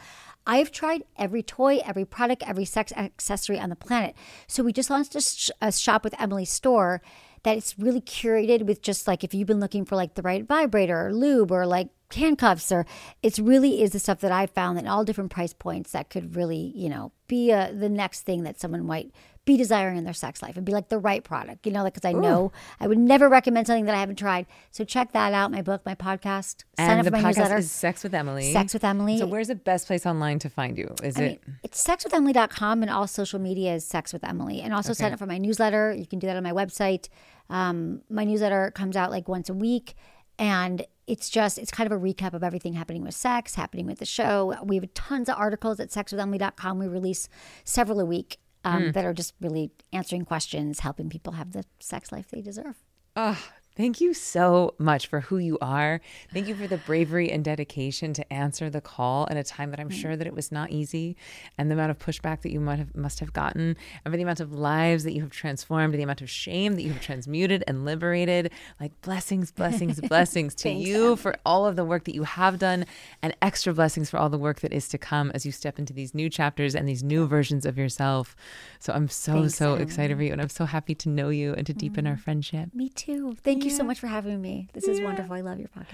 [0.48, 4.16] I've tried every toy, every product, every sex accessory on the planet.
[4.48, 7.04] So we just launched a, sh- a shop with Emily's store
[7.44, 10.48] that it's really curated with just like if you've been looking for like the right
[10.48, 12.86] vibrator or lube or like handcuffs or
[13.24, 16.36] it's really is the stuff that I found at all different price points that could
[16.36, 19.12] really, you know, be a, the next thing that someone might
[19.44, 21.96] be desiring in their sex life and be like the right product, you know, like,
[21.96, 24.46] cause I know I would never recommend something that I haven't tried.
[24.70, 25.50] So check that out.
[25.52, 27.58] My book, my podcast, sign And up the for my podcast newsletter.
[27.58, 28.54] is Sex with Emily.
[28.54, 29.18] Sex with Emily.
[29.18, 30.94] So where's the best place online to find you?
[31.02, 31.48] Is I it?
[31.48, 34.62] mean, it's sexwithemily.com and all social media is sex with Emily.
[34.62, 35.92] And also sign up for my newsletter.
[35.92, 37.10] You can do that on my website.
[37.50, 39.96] Um, my newsletter comes out like once a week.
[40.38, 44.00] And it's just, it's kind of a recap of everything happening with sex, happening with
[44.00, 44.56] the show.
[44.64, 46.80] We have tons of articles at sexwithemily.com.
[46.80, 47.28] We release
[47.64, 52.12] several a week um, that are just really answering questions, helping people have the sex
[52.12, 52.76] life they deserve.
[53.16, 53.42] Oh,
[53.82, 56.02] thank you so much for who you are.
[56.32, 59.80] Thank you for the bravery and dedication to answer the call at a time that
[59.80, 60.00] I'm mm.
[60.00, 61.18] sure that it was not easy,
[61.58, 63.76] and the amount of pushback that you might have must have gotten,
[64.06, 66.84] and for the amount of lives that you have transformed, the amount of shame that
[66.84, 68.52] you have transmuted and liberated.
[68.80, 72.86] Like blessings, blessings, blessings to you for all of the work that you have done,
[73.24, 75.92] and extra blessings for all the work that is to come as you step into
[75.92, 78.36] these new chapters and these new versions of yourself.
[78.78, 81.56] So I'm so Thanks, so excited for you, and I'm so happy to know you
[81.56, 82.20] and to deepen our mm.
[82.20, 82.70] friendship.
[82.76, 83.36] Me too.
[83.44, 84.68] Thank you so much for having me.
[84.74, 85.34] This is wonderful.
[85.36, 85.94] I love your podcast.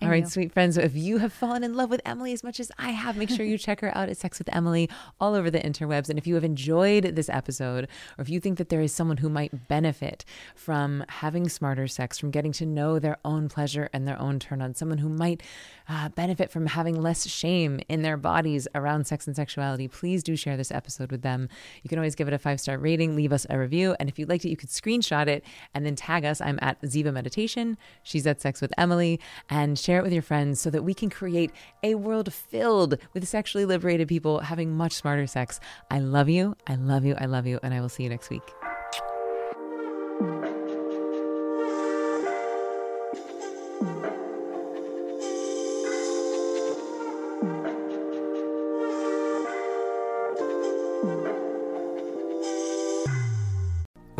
[0.00, 0.28] All And right, you.
[0.30, 0.76] sweet friends.
[0.76, 3.44] If you have fallen in love with Emily as much as I have, make sure
[3.44, 4.88] you check her out at Sex with Emily
[5.20, 6.08] all over the interwebs.
[6.08, 7.84] And if you have enjoyed this episode,
[8.16, 10.24] or if you think that there is someone who might benefit
[10.54, 14.62] from having smarter sex, from getting to know their own pleasure and their own turn
[14.62, 15.42] on, someone who might
[15.88, 20.36] uh, benefit from having less shame in their bodies around sex and sexuality, please do
[20.36, 21.48] share this episode with them.
[21.82, 23.96] You can always give it a five star rating, leave us a review.
[23.98, 25.44] And if you liked it, you could screenshot it
[25.74, 26.40] and then tag us.
[26.40, 27.78] I'm at Ziva Meditation.
[28.02, 29.20] She's at Sex with Emily.
[29.48, 31.50] And share it with your friends so that we can create
[31.82, 35.60] a world filled with sexually liberated people having much smarter sex.
[35.90, 36.56] I love you.
[36.66, 37.14] I love you.
[37.18, 37.58] I love you.
[37.62, 38.57] And I will see you next week.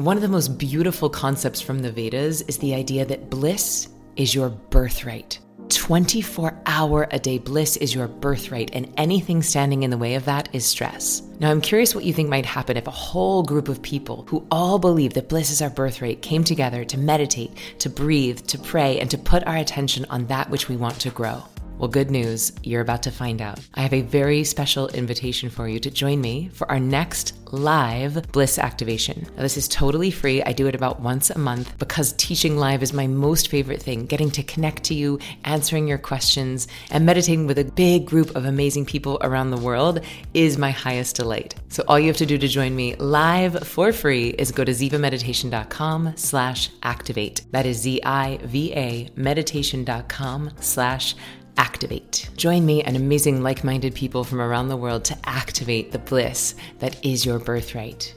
[0.09, 4.35] One of the most beautiful concepts from the Vedas is the idea that bliss is
[4.35, 5.39] your birthright.
[5.69, 10.25] 24 hour a day bliss is your birthright, and anything standing in the way of
[10.25, 11.21] that is stress.
[11.41, 14.47] Now, I'm curious what you think might happen if a whole group of people who
[14.51, 18.99] all believe that bliss is our birthright came together to meditate, to breathe, to pray,
[19.01, 21.43] and to put our attention on that which we want to grow.
[21.79, 23.61] Well, good news, you're about to find out.
[23.75, 28.31] I have a very special invitation for you to join me for our next live
[28.33, 29.27] bliss activation.
[29.37, 30.43] Now, this is totally free.
[30.43, 34.07] I do it about once a month because teaching live is my most favorite thing.
[34.07, 38.45] Getting to connect to you, answering your questions, and meditating with a big group of
[38.45, 40.01] amazing people around the world
[40.35, 41.55] is my highest delight.
[41.69, 44.73] So all you have to do to join me live for free is go to
[44.73, 47.43] zivameditation.com slash activate.
[47.53, 51.15] That is Z-I-V-A meditation.com slash
[51.59, 52.31] activate.
[52.37, 56.55] Join me and amazing like minded people from around the world to activate the bliss
[56.79, 58.15] that is your birthright.